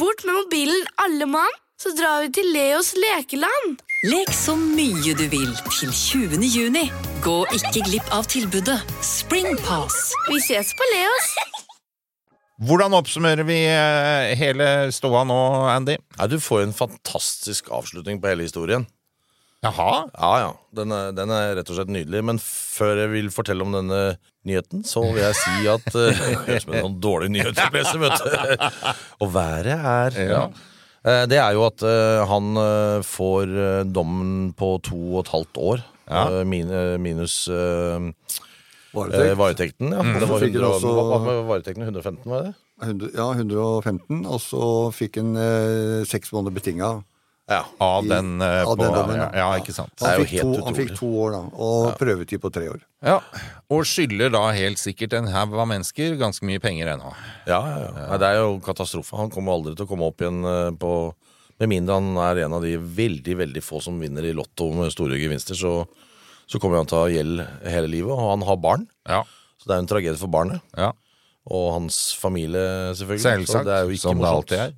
Bort 0.00 0.24
med 0.26 0.34
mobilen, 0.38 0.86
alle 1.04 1.28
mann, 1.28 1.60
så 1.80 1.92
drar 1.96 2.24
vi 2.24 2.32
til 2.34 2.48
Leos 2.54 2.94
lekeland. 2.96 3.82
Lek 4.08 4.32
så 4.36 4.56
mye 4.58 5.12
du 5.16 5.26
vil 5.32 5.52
til 5.70 5.92
20. 5.92 6.40
juni. 6.44 6.86
Gå 7.24 7.36
ikke 7.56 7.84
glipp 7.86 8.10
av 8.16 8.26
tilbudet 8.28 8.80
Springpass. 9.04 10.10
Vi 10.30 10.40
ses 10.44 10.72
på 10.76 10.88
Leos. 10.94 11.30
Hvordan 12.64 12.94
oppsummerer 12.96 13.44
vi 13.48 13.60
eh, 13.66 14.32
hele 14.38 14.66
ståa 14.94 15.24
nå, 15.28 15.38
Andy? 15.72 15.96
Ja, 16.18 16.28
Du 16.30 16.38
får 16.40 16.62
en 16.64 16.76
fantastisk 16.76 17.68
avslutning 17.74 18.20
på 18.22 18.30
hele 18.30 18.46
historien. 18.46 18.86
Jaha? 19.64 19.90
Ja, 20.12 20.30
ja. 20.42 20.50
Den 20.76 20.92
er, 20.92 21.12
den 21.16 21.30
er 21.32 21.54
rett 21.58 21.70
og 21.72 21.78
slett 21.78 21.90
nydelig. 21.94 22.20
Men 22.28 22.38
før 22.42 23.00
jeg 23.04 23.10
vil 23.14 23.30
fortelle 23.32 23.64
om 23.64 23.72
denne 23.74 24.00
nyheten, 24.44 24.82
så 24.84 25.00
vil 25.06 25.22
jeg 25.22 25.38
si 25.40 25.64
at 25.72 25.86
uh, 25.96 26.22
Høres 26.44 26.64
ut 26.64 26.66
som 26.66 26.74
en 26.76 26.84
sånn 26.88 26.98
dårlig 27.04 27.30
nyhetsopplese, 27.32 27.96
vet 28.02 28.20
du. 28.20 28.68
Og 29.24 29.32
været 29.34 29.72
er 29.78 30.20
Ja. 30.28 30.44
Eh, 31.04 31.24
Det 31.28 31.36
er 31.40 31.52
jo 31.56 31.64
at 31.66 31.82
eh, 31.84 32.22
han 32.30 32.54
får 33.04 33.50
dommen 33.92 34.52
på 34.56 34.74
to 34.86 35.00
og 35.16 35.24
et 35.26 35.32
halvt 35.34 35.60
år. 35.72 35.82
Ja. 36.04 36.42
min, 36.44 36.68
minus 37.00 37.46
Varetekt. 38.94 39.36
varetekten. 39.40 39.90
Ja. 39.92 40.02
Mm. 40.04 40.18
Det 40.20 40.28
var 40.28 40.42
fikk 40.42 40.54
han 40.54 40.64
100, 40.64 40.74
også- 40.76 40.92
hva, 40.94 41.04
hva 41.08 41.18
med 41.24 41.48
varetekten? 41.48 41.82
115, 41.88 42.30
var 42.30 42.42
det? 42.42 42.54
100, 42.82 43.10
ja, 43.14 43.26
115, 43.32 44.26
og 44.26 44.40
så 44.42 44.62
fikk 44.94 45.16
han 45.20 45.36
eh, 45.38 46.04
seks 46.08 46.32
måneder 46.34 46.54
betinga. 46.56 46.90
Av 47.46 48.06
den, 48.08 48.40
eh, 48.40 48.62
av 48.64 48.76
på- 48.76 48.82
den 48.82 48.92
dommen. 48.94 49.16
ja, 49.20 49.30
ja, 49.36 49.48
ikke 49.60 49.72
sant. 49.74 49.92
Han, 50.00 50.08
Det 50.08 50.14
er 50.14 50.18
jo 50.18 50.24
fikk 50.24 50.30
helt 50.40 50.56
to, 50.56 50.64
han 50.64 50.74
fikk 50.74 50.96
to 50.96 51.06
år, 51.06 51.30
da, 51.32 51.40
og 51.60 51.98
prøvetid 51.98 52.40
på 52.40 52.50
tre 52.52 52.68
år. 52.72 52.80
Ja, 53.04 53.20
Og 53.68 53.82
skylder 53.84 54.30
da 54.32 54.50
helt 54.52 54.78
sikkert 54.78 55.12
en 55.12 55.26
haug 55.26 55.52
av 55.52 55.68
mennesker 55.68 56.16
ganske 56.16 56.42
mye 56.42 56.58
penger 56.60 56.86
ennå. 56.94 57.12
Ja, 57.46 57.60
ja, 57.60 57.78
ja. 57.84 58.06
Nei, 58.08 58.16
det 58.18 58.28
er 58.30 58.36
jo 58.40 58.60
katastrofe. 58.60 59.16
Han 59.18 59.28
kommer 59.30 59.52
aldri 59.52 59.76
til 59.76 59.84
å 59.84 59.88
komme 59.88 60.06
opp 60.08 60.16
igjen 60.24 60.40
eh, 60.44 60.70
på 60.72 61.14
Med 61.60 61.68
mindre 61.68 61.94
han 61.94 62.16
er 62.18 62.44
en 62.46 62.52
av 62.54 62.62
de 62.62 62.76
veldig 62.76 63.36
veldig 63.38 63.62
få 63.62 63.80
som 63.80 64.00
vinner 64.00 64.24
i 64.26 64.32
Lotto 64.34 64.72
med 64.74 64.90
store 64.90 65.14
gevinster, 65.20 65.54
så, 65.54 65.86
så 66.48 66.58
kommer 66.58 66.78
han 66.78 66.86
til 66.86 66.98
å 66.98 67.02
ha 67.04 67.08
gjeld 67.12 67.46
hele 67.70 67.86
livet. 67.86 68.10
Og 68.10 68.30
han 68.32 68.42
har 68.42 68.56
barn, 68.56 68.88
så 69.62 69.68
det 69.68 69.70
er 69.70 69.78
jo 69.78 69.84
en 69.84 69.86
tragedie 69.92 70.18
for 70.18 70.26
barnet. 70.34 70.60
Og 71.46 71.72
hans 71.74 72.12
familie, 72.18 72.90
selvfølgelig. 72.98 73.22
Selvsagt, 73.22 73.52
så 73.52 73.64
det 73.64 73.72
er 73.76 73.84
jo 73.84 73.90
ikke 73.94 74.00
som 74.02 74.18
det 74.18 74.26
alltid 74.32 74.58
er. 74.64 74.74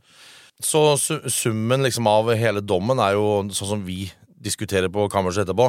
Så 0.62 0.80
summen 0.96 1.84
liksom 1.84 2.08
av 2.08 2.30
hele 2.38 2.62
dommen 2.64 3.00
er 3.02 3.16
jo 3.18 3.44
sånn 3.52 3.74
som 3.74 3.84
vi 3.84 4.06
diskuterer 4.40 4.88
på 4.92 5.08
kammerset 5.12 5.44
etterpå. 5.44 5.68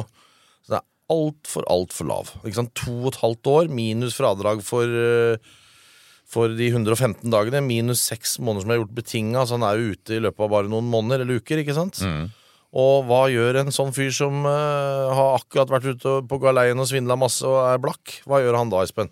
Så 0.64 0.72
det 0.72 0.80
er 0.80 0.86
altfor, 1.12 1.66
altfor 1.68 2.08
lav. 2.08 2.32
Ikke 2.42 2.60
sant? 2.62 2.74
To 2.84 2.94
og 3.02 3.10
et 3.12 3.22
halvt 3.22 3.50
år 3.52 3.72
minus 3.72 4.16
fradrag 4.16 4.62
for 4.64 4.88
eh, 4.88 5.50
for 6.28 6.52
de 6.52 6.66
115 6.68 7.24
dagene, 7.32 7.62
minus 7.64 8.02
seks 8.10 8.36
måneder 8.42 8.66
som 8.66 8.72
er 8.74 8.80
gjort 8.82 8.96
betinga. 8.98 9.44
Så 9.46 9.56
han 9.56 9.64
er 9.64 9.78
jo 9.78 9.94
ute 9.96 10.18
i 10.18 10.20
løpet 10.20 10.44
av 10.44 10.52
bare 10.52 10.68
noen 10.68 10.90
måneder 10.92 11.24
eller 11.24 11.40
uker. 11.40 11.62
ikke 11.62 11.76
sant? 11.76 12.02
Og 12.76 13.06
hva 13.08 13.22
gjør 13.32 13.62
en 13.62 13.72
sånn 13.72 13.94
fyr 13.96 14.10
som 14.12 14.44
uh, 14.44 15.08
har 15.16 15.38
akkurat 15.38 15.72
vært 15.72 15.88
ute 15.96 16.18
på 16.28 16.40
galeien 16.42 16.76
og 16.76 16.88
svindla 16.90 17.16
masse 17.16 17.40
og 17.48 17.62
er 17.64 17.80
blakk? 17.80 18.18
Hva 18.28 18.42
gjør 18.44 18.58
han 18.60 18.72
da, 18.74 18.82
Espen? 18.84 19.08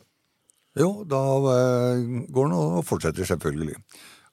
Jo, 0.76 0.90
da 1.08 1.22
uh, 1.40 2.04
går 2.28 2.50
han 2.50 2.58
og 2.58 2.84
fortsetter, 2.84 3.24
selvfølgelig. 3.24 3.78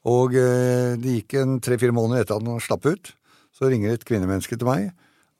Og 0.09 0.35
eh, 0.35 0.95
det 0.99 1.19
gikk 1.19 1.37
en 1.39 1.59
tre-fire 1.63 1.95
måneder 1.95 2.25
etter 2.25 2.37
at 2.37 2.47
han 2.47 2.63
slapp 2.63 2.87
ut. 2.89 3.13
Så 3.53 3.69
ringer 3.69 3.93
et 3.93 4.05
kvinnemenneske 4.07 4.57
til 4.57 4.67
meg 4.67 4.91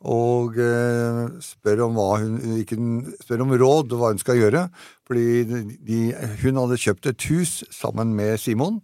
og 0.04 0.58
eh, 0.60 1.22
spør 1.40 1.86
om, 1.86 2.00
hun, 2.20 2.36
ikke, 2.60 2.76
spør 3.24 3.46
om 3.46 3.54
råd 3.56 3.94
og 3.96 4.02
hva 4.02 4.12
hun 4.12 4.20
skal 4.20 4.40
gjøre. 4.40 4.66
Fordi 5.08 5.44
de, 5.48 6.00
hun 6.44 6.60
hadde 6.60 6.82
kjøpt 6.84 7.08
et 7.12 7.28
hus 7.32 7.62
sammen 7.72 8.12
med 8.18 8.36
Simon, 8.42 8.82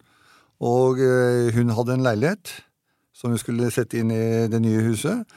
og 0.63 0.99
eh, 1.03 1.51
hun 1.55 1.75
hadde 1.75 1.97
en 1.97 2.07
leilighet 2.07 2.53
som 3.15 3.33
hun 3.33 3.41
skulle 3.41 3.71
sette 3.71 3.99
inn 3.99 4.13
i 4.15 4.47
det 4.51 4.61
nye 4.63 4.83
huset. 4.87 5.27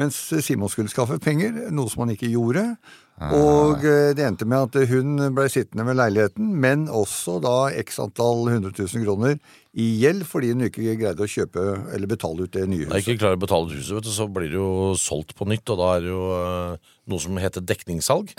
Mens 0.00 0.16
Simon 0.44 0.68
skulle 0.72 0.92
skaffe 0.92 1.18
penger, 1.20 1.56
noe 1.72 1.88
som 1.92 2.04
han 2.04 2.12
ikke 2.12 2.28
gjorde. 2.32 2.74
Og 3.20 3.82
eh, 3.84 4.10
det 4.16 4.24
endte 4.24 4.46
med 4.48 4.70
at 4.70 4.88
hun 4.88 5.18
ble 5.36 5.44
sittende 5.52 5.84
med 5.84 5.98
leiligheten, 5.98 6.54
men 6.62 6.86
også 6.88 7.36
da 7.44 7.56
x 7.82 7.98
antall 8.00 8.46
100 8.48 8.72
000 8.72 9.04
kroner 9.04 9.36
i 9.76 9.86
gjeld 10.00 10.24
fordi 10.26 10.54
hun 10.54 10.64
ikke 10.66 10.96
greide 10.98 11.22
å 11.22 11.28
kjøpe 11.30 11.64
eller 11.94 12.10
betale 12.10 12.46
ut 12.48 12.54
det 12.56 12.64
nye 12.66 12.86
Når 12.88 12.96
huset. 12.96 13.04
ikke 13.04 13.20
klarer 13.20 13.36
å 13.38 13.42
betale 13.44 13.68
ut 13.68 13.76
huset, 13.76 13.92
vet 13.98 14.08
du, 14.08 14.12
så 14.14 14.26
blir 14.32 14.48
det 14.48 14.56
jo 14.58 14.70
solgt 14.98 15.36
på 15.38 15.46
nytt, 15.52 15.68
og 15.68 15.82
da 15.82 15.90
er 15.98 16.06
det 16.06 16.10
jo 16.14 16.22
eh, 16.38 16.94
noe 17.12 17.22
som 17.26 17.42
heter 17.44 17.66
dekningssalg. 17.68 18.32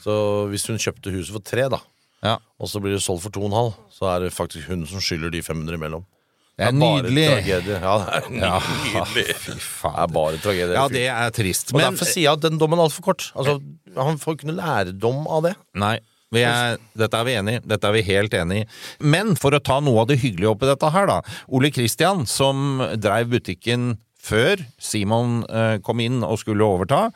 Så 0.00 0.14
hvis 0.52 0.64
hun 0.70 0.78
kjøpte 0.80 1.12
huset 1.12 1.34
for 1.34 1.44
tre, 1.44 1.66
da, 1.72 1.82
og 2.60 2.70
så 2.70 2.80
blir 2.80 2.94
det 2.96 3.02
solgt 3.04 3.26
for 3.26 3.34
to 3.34 3.42
og 3.42 3.50
en 3.50 3.58
halv, 3.58 3.74
så 3.92 4.08
er 4.14 4.24
det 4.28 4.32
faktisk 4.36 4.70
hun 4.70 4.86
som 4.88 5.02
skylder 5.02 5.34
de 5.34 5.42
500 5.44 5.76
imellom. 5.80 6.06
Det 6.60 6.68
er 6.68 6.76
nydelig. 6.76 7.24
Ja, 7.48 7.58
det 7.64 7.76
er 7.78 8.28
Ja, 8.36 8.52
faen. 8.60 9.14
Det 9.16 10.04
er 10.04 10.14
bare 10.14 10.40
tragedie. 10.44 10.76
Ja, 10.76 10.86
det 10.92 11.06
er 11.08 11.34
trist. 11.34 11.72
Og 11.72 11.80
Men 11.80 11.88
derfor 11.90 12.10
sier 12.10 12.26
jeg 12.26 12.36
at 12.36 12.44
den 12.44 12.60
dommen 12.60 12.78
er 12.80 12.88
altfor 12.90 13.06
kort. 13.10 13.30
Altså, 13.34 13.58
Han 13.96 14.20
får 14.20 14.36
ikke 14.38 14.50
noe 14.50 14.60
lærdom 14.60 15.24
av 15.26 15.48
det. 15.48 15.54
Nei. 15.80 15.96
Vi 16.30 16.44
er, 16.46 16.76
dette 16.94 17.18
er 17.18 17.26
vi 17.26 17.32
enig 17.40 17.56
i. 17.58 17.62
Dette 17.72 17.88
er 17.88 17.96
vi 17.96 18.04
helt 18.06 18.34
enig 18.38 18.60
i. 18.62 18.66
Men 19.02 19.32
for 19.40 19.56
å 19.56 19.58
ta 19.66 19.80
noe 19.82 20.04
av 20.04 20.12
det 20.12 20.20
hyggelige 20.22 20.52
oppi 20.52 20.68
dette 20.68 20.92
her, 20.94 21.08
da. 21.10 21.16
Ole 21.50 21.72
Kristian, 21.74 22.22
som 22.30 22.78
dreiv 23.02 23.32
butikken 23.32 23.96
før 24.20 24.62
Simon 24.78 25.40
eh, 25.48 25.78
kom 25.82 26.02
inn 26.04 26.20
og 26.22 26.38
skulle 26.42 26.66
overta. 26.68 27.08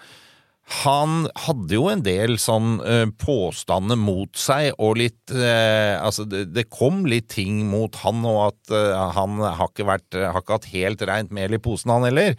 Han 0.64 1.26
hadde 1.44 1.76
jo 1.76 1.90
en 1.92 2.02
del 2.04 2.38
sånn 2.40 2.78
eh, 2.88 3.04
påstander 3.20 3.98
mot 4.00 4.32
seg, 4.38 4.70
og 4.80 4.96
litt 4.96 5.32
eh, 5.34 5.92
Altså, 5.94 6.24
det, 6.28 6.46
det 6.56 6.64
kom 6.72 7.02
litt 7.08 7.28
ting 7.34 7.60
mot 7.68 7.94
han, 8.00 8.22
og 8.24 8.38
at 8.46 8.72
eh, 8.72 9.02
han 9.16 9.42
har 9.44 9.68
ikke, 9.68 9.86
vært, 9.88 10.16
har 10.16 10.40
ikke 10.40 10.56
hatt 10.56 10.68
helt 10.72 11.04
reint 11.10 11.34
mel 11.36 11.56
i 11.56 11.60
posen, 11.60 11.92
han 11.92 12.06
heller. 12.08 12.38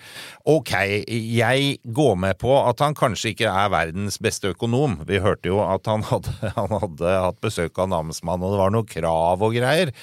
Ok, 0.50 0.74
jeg 1.06 1.68
går 1.86 2.16
med 2.26 2.40
på 2.42 2.56
at 2.64 2.82
han 2.82 2.98
kanskje 2.98 3.36
ikke 3.36 3.52
er 3.52 3.74
verdens 3.74 4.18
beste 4.22 4.56
økonom. 4.56 5.04
Vi 5.06 5.22
hørte 5.22 5.52
jo 5.54 5.62
at 5.66 5.86
han 5.92 6.06
hadde, 6.10 6.34
han 6.58 6.74
hadde 6.74 7.18
hatt 7.28 7.44
besøk 7.46 7.78
av 7.78 7.92
namsmann, 7.94 8.42
og 8.42 8.56
det 8.56 8.64
var 8.64 8.74
noe 8.74 8.90
krav 8.90 9.46
og 9.46 9.54
greier. 9.54 9.94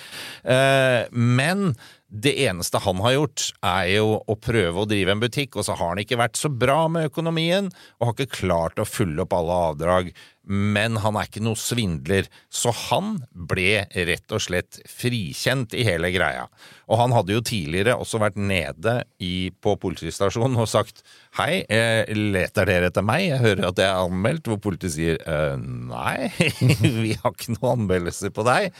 Men 1.11 1.73
det 2.13 2.35
eneste 2.45 2.81
han 2.85 3.01
har 3.01 3.15
gjort, 3.17 3.47
er 3.65 3.87
jo 3.95 4.19
å 4.21 4.37
prøve 4.37 4.83
å 4.83 4.89
drive 4.89 5.15
en 5.15 5.23
butikk, 5.23 5.57
og 5.57 5.65
så 5.65 5.77
har 5.79 5.95
han 5.95 6.03
ikke 6.03 6.21
vært 6.21 6.37
så 6.37 6.51
bra 6.53 6.85
med 6.93 7.09
økonomien, 7.09 7.71
og 7.99 8.11
har 8.11 8.17
ikke 8.17 8.43
klart 8.43 8.83
å 8.83 8.89
fylle 8.89 9.25
opp 9.25 9.33
alle 9.37 9.57
avdrag 9.71 10.11
men 10.43 10.99
han 11.03 11.17
er 11.19 11.29
ikke 11.29 11.43
noe 11.45 11.59
svindler, 11.59 12.27
så 12.51 12.73
han 12.89 13.17
ble 13.31 13.85
rett 13.93 14.35
og 14.35 14.43
slett 14.43 14.81
frikjent 14.91 15.77
i 15.79 15.85
hele 15.87 16.11
greia. 16.15 16.49
Og 16.91 16.99
han 16.99 17.15
hadde 17.15 17.37
jo 17.37 17.43
tidligere 17.47 17.95
også 17.97 18.19
vært 18.21 18.39
nede 18.41 18.99
i, 19.23 19.53
på 19.63 19.77
politistasjonen 19.81 20.59
og 20.61 20.69
sagt 20.69 21.05
hei, 21.39 21.63
eh, 21.73 22.11
leter 22.13 22.69
dere 22.69 22.91
etter 22.91 23.07
meg? 23.07 23.25
Jeg 23.31 23.41
hører 23.41 23.69
at 23.71 23.81
jeg 23.81 23.89
er 23.89 24.03
anmeldt, 24.03 24.51
hvor 24.51 24.59
politiet 24.61 24.97
sier 24.97 25.21
«Eh, 25.23 25.55
nei, 25.63 26.29
vi 27.05 27.15
har 27.15 27.33
ikke 27.33 27.55
noen 27.55 27.87
anmeldelser 27.87 28.35
på 28.35 28.45
deg. 28.49 28.73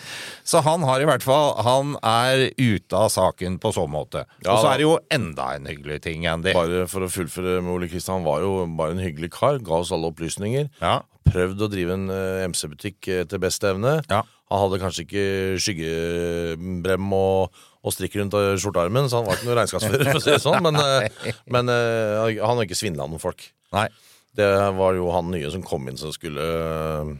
Så 0.45 0.61
han 0.67 0.85
har 0.89 1.01
i 1.01 1.09
hvert 1.09 1.25
fall, 1.25 1.55
han 1.65 1.95
er 2.03 2.49
ute 2.59 2.99
av 2.99 3.09
saken 3.15 3.57
på 3.63 3.73
så 3.73 3.87
måte. 3.89 4.27
Ja, 4.43 4.57
og 4.57 4.65
så 4.65 4.73
er 4.73 4.83
det 4.83 4.89
jo 4.89 4.99
enda 5.15 5.53
en 5.57 5.71
hyggelig 5.71 6.03
ting, 6.09 6.27
Andy. 6.29 6.53
Bare 6.59 6.85
for 6.91 7.07
å 7.07 7.13
fullføre 7.13 7.63
med 7.63 7.73
Ole 7.77 7.89
Kristian, 7.93 8.21
han 8.21 8.29
var 8.29 8.45
jo 8.45 8.67
bare 8.77 8.99
en 8.99 9.03
hyggelig 9.05 9.33
kar. 9.39 9.63
Ga 9.65 9.81
oss 9.81 9.95
alle 9.95 10.11
opplysninger. 10.13 10.69
Prøvd 11.29 11.63
å 11.65 11.69
drive 11.71 11.95
en 11.97 12.07
eh, 12.13 12.45
MC-butikk 12.51 13.09
eh, 13.13 13.21
etter 13.25 13.41
beste 13.43 13.69
evne. 13.71 13.99
Han 14.53 14.61
hadde 14.67 14.81
kanskje 14.83 15.05
ikke 15.07 15.27
skyggebrem 15.65 17.13
og, 17.17 17.61
og 17.83 17.95
strikk 17.95 18.17
rundt 18.21 18.35
eh, 18.39 18.53
skjortearmen, 18.61 19.09
så 19.09 19.21
han 19.21 19.29
var 19.29 19.39
ikke 19.39 19.49
noe 19.51 19.59
regnskapsfører, 19.61 20.09
for 20.11 20.21
å 20.21 20.25
si 20.25 20.33
det 20.35 20.41
sånn. 20.45 20.59
Men, 20.67 20.81
eh, 20.83 21.29
men 21.55 21.71
eh, 21.73 22.41
han 22.43 22.57
har 22.59 22.65
ikke 22.67 22.79
svindla 22.79 23.07
noen 23.09 23.23
folk. 23.23 23.47
Det 24.33 24.49
var 24.79 24.97
jo 24.97 25.11
han 25.13 25.31
nye 25.33 25.51
som 25.53 25.65
kom 25.65 25.87
inn 25.91 25.99
som 26.01 26.13
skulle 26.15 26.45
eh, 26.45 27.13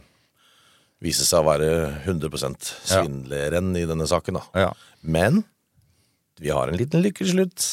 vise 1.03 1.25
seg 1.27 1.43
å 1.43 1.47
være 1.51 1.69
100% 2.07 2.69
svindleren 2.89 3.73
i 3.77 3.83
denne 3.89 4.07
saken. 4.09 4.39
Da. 4.39 4.45
Ja. 4.65 4.69
Men 5.01 5.43
vi 6.41 6.49
har 6.53 6.69
en 6.71 6.79
liten 6.79 7.03
lykkeslutt. 7.05 7.65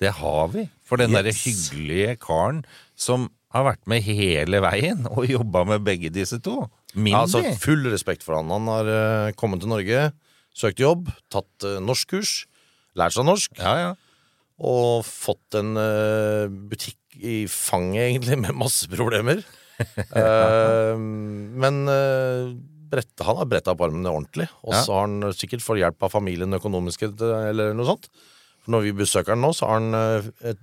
Det 0.00 0.12
har 0.18 0.48
vi. 0.52 0.66
For 0.86 1.00
den 1.00 1.10
Yes. 1.12 1.18
derre 1.18 1.32
hyggelige 1.36 2.16
karen 2.22 2.62
som 2.96 3.28
har 3.58 3.66
vært 3.66 3.84
med 3.90 4.04
hele 4.06 4.60
veien 4.64 5.06
og 5.10 5.26
jobba 5.28 5.64
med 5.68 5.84
begge 5.86 6.10
disse 6.14 6.38
to. 6.44 6.66
Mindy. 6.96 7.16
Altså, 7.18 7.42
full 7.60 7.84
respekt 7.92 8.24
for 8.24 8.38
han. 8.38 8.50
Han 8.52 8.68
har 8.72 8.88
uh, 8.88 9.32
kommet 9.36 9.60
til 9.64 9.72
Norge, 9.72 10.06
søkt 10.56 10.80
jobb, 10.80 11.10
tatt 11.32 11.66
uh, 11.68 11.76
norskkurs, 11.84 12.46
lært 12.96 13.16
seg 13.16 13.26
norsk. 13.28 13.60
Og 14.56 15.04
fått 15.04 15.58
en 15.60 15.74
uh, 15.76 16.46
butikk 16.48 17.00
i 17.20 17.42
fanget, 17.48 18.10
egentlig, 18.10 18.38
med 18.40 18.56
masse 18.56 18.88
problemer. 18.92 19.42
Men 21.62 21.82
eh, 21.88 22.48
brett, 22.92 23.12
han 23.24 23.38
har 23.40 23.48
bretta 23.48 23.72
opp 23.74 23.82
armene 23.86 24.12
ordentlig. 24.12 24.46
Og 24.64 24.72
Ja. 24.74 24.82
så 24.84 24.94
har 24.96 25.06
han 25.06 25.32
sikkert 25.36 25.64
fått 25.64 25.80
hjelp 25.80 26.02
av 26.04 26.12
familien 26.12 26.52
økonomisk, 26.56 27.02
eller 27.08 27.74
noe 27.76 27.88
sånt. 27.88 28.08
For 28.64 28.72
når 28.76 28.86
vi 28.86 28.92
besøker 29.00 29.32
han 29.34 29.44
nå, 29.44 29.52
så 29.56 29.68
har 29.68 29.80
han 29.80 30.20
et, 30.52 30.60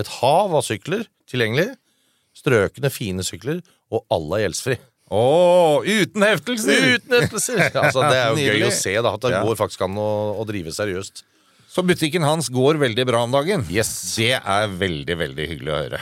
et 0.00 0.12
hav 0.20 0.56
av 0.56 0.64
sykler 0.66 1.04
tilgjengelig. 1.30 1.70
Strøkne, 2.36 2.90
fine 2.94 3.24
sykler, 3.26 3.60
og 3.90 4.04
alle 4.14 4.38
er 4.38 4.44
gjeldsfri. 4.48 4.78
Å, 5.10 5.22
uten 5.82 6.22
heftelser! 6.22 6.84
Uten 7.00 7.16
heftelser! 7.18 7.64
altså, 7.82 8.04
det 8.06 8.20
er 8.20 8.30
jo 8.30 8.46
gøy 8.54 8.66
å 8.68 8.72
se 8.74 8.94
da, 9.02 9.14
at 9.16 9.24
det 9.26 9.32
Ja. 9.34 9.42
går 9.42 9.58
faktisk 9.58 9.82
an 9.88 9.98
å, 9.98 10.10
å 10.38 10.46
drive 10.48 10.70
seriøst. 10.76 11.24
Så 11.70 11.82
butikken 11.86 12.22
hans 12.26 12.48
går 12.50 12.78
veldig 12.82 13.04
bra 13.06 13.24
om 13.26 13.34
dagen. 13.34 13.62
Det 13.70 14.32
er 14.38 14.72
veldig, 14.80 15.16
veldig 15.20 15.48
hyggelig 15.52 15.70
å 15.74 15.78
høre. 15.84 16.00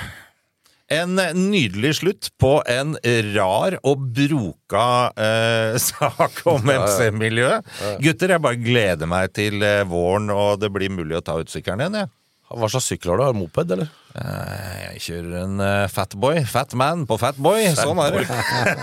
En 0.89 1.19
nydelig 1.37 1.99
slutt 1.99 2.31
på 2.41 2.55
en 2.65 2.95
rar 3.35 3.75
og 3.85 4.07
broka 4.17 4.87
eh, 5.21 5.75
sak 5.91 6.39
om 6.49 6.65
Ja, 6.73 6.79
ja. 6.79 6.87
MC-miljøet. 6.87 7.69
Gutter, 8.01 8.33
jeg 8.33 8.45
bare 8.47 8.57
gleder 8.63 9.11
meg 9.11 9.35
til 9.37 9.61
eh, 9.61 9.83
våren, 9.89 10.31
og 10.33 10.63
det 10.63 10.71
blir 10.73 10.89
mulig 10.93 11.19
å 11.19 11.25
ta 11.25 11.37
ut 11.41 11.53
sykkelen 11.53 11.85
igjen. 11.85 11.99
jeg. 12.01 12.13
Hva 12.49 12.69
slags 12.73 12.87
sykkel 12.89 13.11
har 13.13 13.21
du? 13.21 13.39
Moped, 13.43 13.71
eller? 13.75 13.89
Eh, 14.17 14.77
Jeg 14.95 15.03
kjører 15.05 15.35
en 15.43 15.61
uh, 15.61 15.89
fatboy. 15.93 16.39
Fatman 16.49 17.03
på 17.07 17.19
fatboy. 17.21 17.67
Sånn 17.77 18.01
er 18.01 18.17
det. 18.17 18.23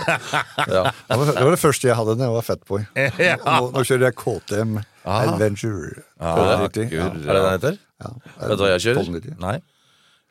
ja. 0.76 0.84
Det 0.86 1.18
var- 1.18 1.32
det 1.34 1.42
var 1.42 1.50
det 1.56 1.60
første 1.60 1.88
jeg 1.90 1.96
hadde 1.98 2.14
da 2.20 2.28
jeg 2.28 2.36
var 2.36 2.46
fatboy. 2.46 2.84
Ja. 3.26 3.34
Nå, 3.42 3.70
nå 3.74 3.82
kjører 3.88 4.06
jeg 4.10 4.16
KTM 4.22 4.76
Ah. 5.06 5.22
Adventure. 5.30 6.02
Ah, 6.18 6.34
ja, 6.34 6.54
er 6.58 6.68
det 6.74 6.82
det 6.82 7.26
den 7.26 7.44
heter? 7.52 7.76
Ja. 8.02 8.08
Vet 8.40 8.58
du 8.58 8.62
hva 8.64 8.70
jeg 8.72 8.82
kjører? 8.86 9.28
Nei. 9.44 9.56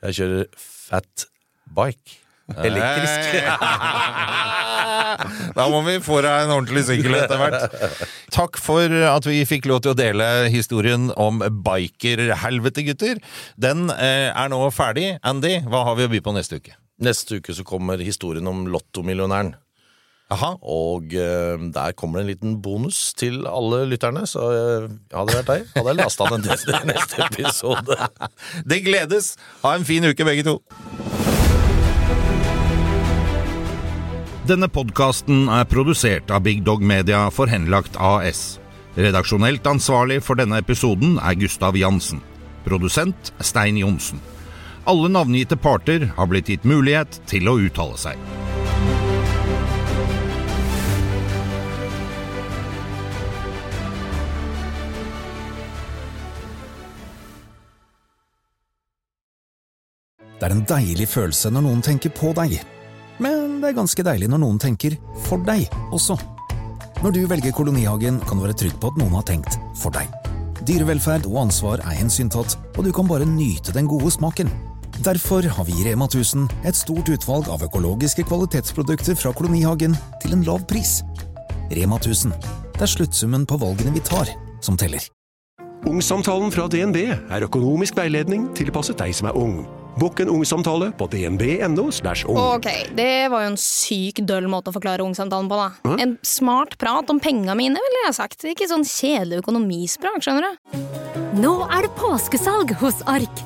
Jeg 0.04 0.18
kjører 0.18 0.48
fat 0.60 1.28
bike. 1.78 2.18
Elektrisk. 2.54 3.32
Da 5.56 5.66
må 5.72 5.80
vi 5.88 5.96
få 6.04 6.20
deg 6.22 6.46
en 6.46 6.54
ordentlig 6.54 6.86
sykkel 6.86 7.18
etter 7.18 7.40
hvert. 7.42 8.06
Takk 8.36 8.60
for 8.62 8.92
at 9.10 9.26
vi 9.26 9.40
fikk 9.50 9.70
lov 9.72 9.82
til 9.86 9.96
å 9.96 9.98
dele 9.98 10.28
historien 10.54 11.10
om 11.18 11.42
bikerhelvete, 11.42 12.86
gutter. 12.92 13.22
Den 13.58 13.90
eh, 13.96 14.30
er 14.30 14.52
nå 14.54 14.62
ferdig. 14.76 15.16
Andy, 15.26 15.58
hva 15.66 15.86
har 15.90 15.98
vi 15.98 16.06
å 16.06 16.12
by 16.12 16.22
på 16.26 16.36
neste 16.38 16.62
uke? 16.62 16.78
Neste 17.02 17.42
uke 17.42 17.56
så 17.56 17.66
kommer 17.68 18.02
historien 18.04 18.48
om 18.48 18.68
lottomillionæren. 18.72 19.56
Og 20.66 21.14
uh, 21.14 21.62
der 21.74 21.92
kommer 21.94 22.20
det 22.20 22.24
en 22.24 22.32
liten 22.32 22.62
bonus 22.62 23.14
til 23.14 23.46
alle 23.46 23.84
lytterne, 23.86 24.26
så 24.28 24.48
uh, 24.50 24.88
hadde 25.14 25.28
det 25.30 25.38
vært 25.38 25.52
deg, 25.52 25.68
hadde 25.76 25.94
jeg 25.94 26.00
lasta 26.02 26.32
den 26.34 26.48
neste 26.90 27.28
episode. 27.30 28.00
Det 28.70 28.82
gledes! 28.88 29.36
Ha 29.62 29.76
en 29.78 29.86
fin 29.86 30.10
uke, 30.10 30.26
begge 30.26 30.48
to. 30.48 30.60
Denne 34.46 34.68
podkasten 34.70 35.48
er 35.50 35.64
produsert 35.66 36.30
av 36.30 36.44
Big 36.46 36.60
Dog 36.62 36.84
Media 36.86 37.24
for 37.34 37.50
Henlagt 37.50 37.96
AS. 37.98 38.60
Redaksjonelt 38.94 39.66
ansvarlig 39.66 40.20
for 40.22 40.38
denne 40.38 40.60
episoden 40.62 41.16
er 41.18 41.34
Gustav 41.40 41.74
Jansen. 41.74 42.20
Produsent 42.62 43.32
Stein 43.42 43.80
Johnsen. 43.82 44.22
Alle 44.86 45.10
navngitte 45.10 45.58
parter 45.58 46.12
har 46.14 46.30
blitt 46.30 46.52
gitt 46.54 46.68
mulighet 46.70 47.18
til 47.26 47.50
å 47.50 47.58
uttale 47.58 47.98
seg. 47.98 48.22
Det 60.38 60.46
er 60.46 60.54
en 60.54 60.66
deilig 60.70 61.10
følelse 61.10 61.50
når 61.50 61.66
noen 61.66 61.86
tenker 61.90 62.14
på 62.14 62.36
deg. 62.38 62.60
Men 63.56 63.62
det 63.64 63.70
er 63.70 63.78
ganske 63.78 64.04
deilig 64.04 64.28
når 64.28 64.40
noen 64.42 64.58
tenker 64.60 64.98
for 65.24 65.40
deg 65.48 65.62
også. 65.96 66.18
Når 67.00 67.14
du 67.16 67.22
velger 67.32 67.54
kolonihagen, 67.56 68.18
kan 68.28 68.36
du 68.36 68.44
være 68.44 68.56
trygg 68.60 68.74
på 68.82 68.90
at 68.92 68.98
noen 69.00 69.14
har 69.16 69.24
tenkt 69.30 69.56
for 69.80 69.96
deg. 69.96 70.10
Dyrevelferd 70.68 71.24
og 71.30 71.38
ansvar 71.46 71.80
er 71.80 71.96
hensyntatt, 71.96 72.58
og 72.76 72.84
du 72.84 72.92
kan 72.92 73.08
bare 73.08 73.24
nyte 73.24 73.72
den 73.72 73.88
gode 73.88 74.12
smaken. 74.12 74.52
Derfor 75.08 75.48
har 75.48 75.68
vi 75.70 75.78
i 75.80 75.86
Rema 75.88 76.04
1000 76.10 76.50
et 76.68 76.76
stort 76.76 77.08
utvalg 77.16 77.48
av 77.48 77.64
økologiske 77.64 78.26
kvalitetsprodukter 78.28 79.16
fra 79.22 79.32
kolonihagen 79.32 79.96
til 80.20 80.36
en 80.36 80.44
lav 80.44 80.68
pris. 80.68 80.98
Rema 81.72 81.96
1000. 82.04 82.36
Det 82.76 82.84
er 82.84 82.92
sluttsummen 82.92 83.48
på 83.48 83.62
valgene 83.64 83.96
vi 83.96 84.04
tar, 84.04 84.36
som 84.60 84.76
teller. 84.76 85.08
Ungsamtalen 85.88 86.52
fra 86.52 86.68
DNB 86.68 87.06
er 87.08 87.48
økonomisk 87.48 87.96
veiledning 88.04 88.50
tilpasset 88.60 89.00
deg 89.00 89.16
som 89.16 89.32
er 89.32 89.40
ung. 89.40 89.62
Bokk 89.96 90.20
en 90.26 90.30
ungsamtale 90.30 90.92
på 91.00 91.08
dnb.no. 91.08 91.88
ung. 92.28 92.38
Ok, 92.38 92.68
det 92.98 93.30
var 93.32 93.46
jo 93.46 93.52
en 93.54 93.60
syk 93.60 94.20
døll 94.28 94.50
måte 94.52 94.72
å 94.72 94.76
forklare 94.76 95.06
ungsamtalen 95.06 95.48
på, 95.48 95.60
da. 95.60 95.96
En 96.04 96.18
smart 96.26 96.76
prat 96.82 97.10
om 97.14 97.22
penga 97.24 97.56
mine, 97.56 97.80
ville 97.80 98.06
jeg 98.10 98.18
sagt. 98.18 98.44
Ikke 98.52 98.68
sånn 98.68 98.84
kjedelig 98.84 99.40
økonomisprat, 99.46 100.20
skjønner 100.26 100.50
du. 100.50 100.80
Nå 101.40 101.58
er 101.70 101.88
det 101.88 101.94
påskesalg 102.00 102.76
hos 102.82 103.00
Ark! 103.12 103.44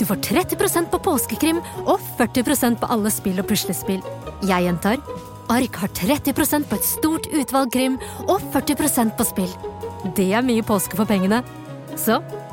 Du 0.00 0.06
får 0.08 0.16
30% 0.24 0.88
på 0.88 0.98
påskekrim 1.04 1.58
og 1.84 2.00
40% 2.16 2.80
på 2.80 2.88
alle 2.88 3.12
spill 3.12 3.42
og 3.42 3.50
puslespill. 3.50 4.00
Jeg 4.48 4.64
gjentar 4.64 5.02
Ark 5.52 5.76
har 5.82 5.92
30% 5.98 6.68
på 6.70 6.78
et 6.78 6.86
stort 6.86 7.26
utvalg 7.34 7.72
krim 7.74 7.98
og 8.24 8.38
40% 8.54 9.16
på 9.18 9.26
spill. 9.28 9.52
Det 10.16 10.30
er 10.32 10.46
mye 10.46 10.64
påske 10.64 10.96
for 10.96 11.10
pengene. 11.10 11.42
Så 12.00 12.20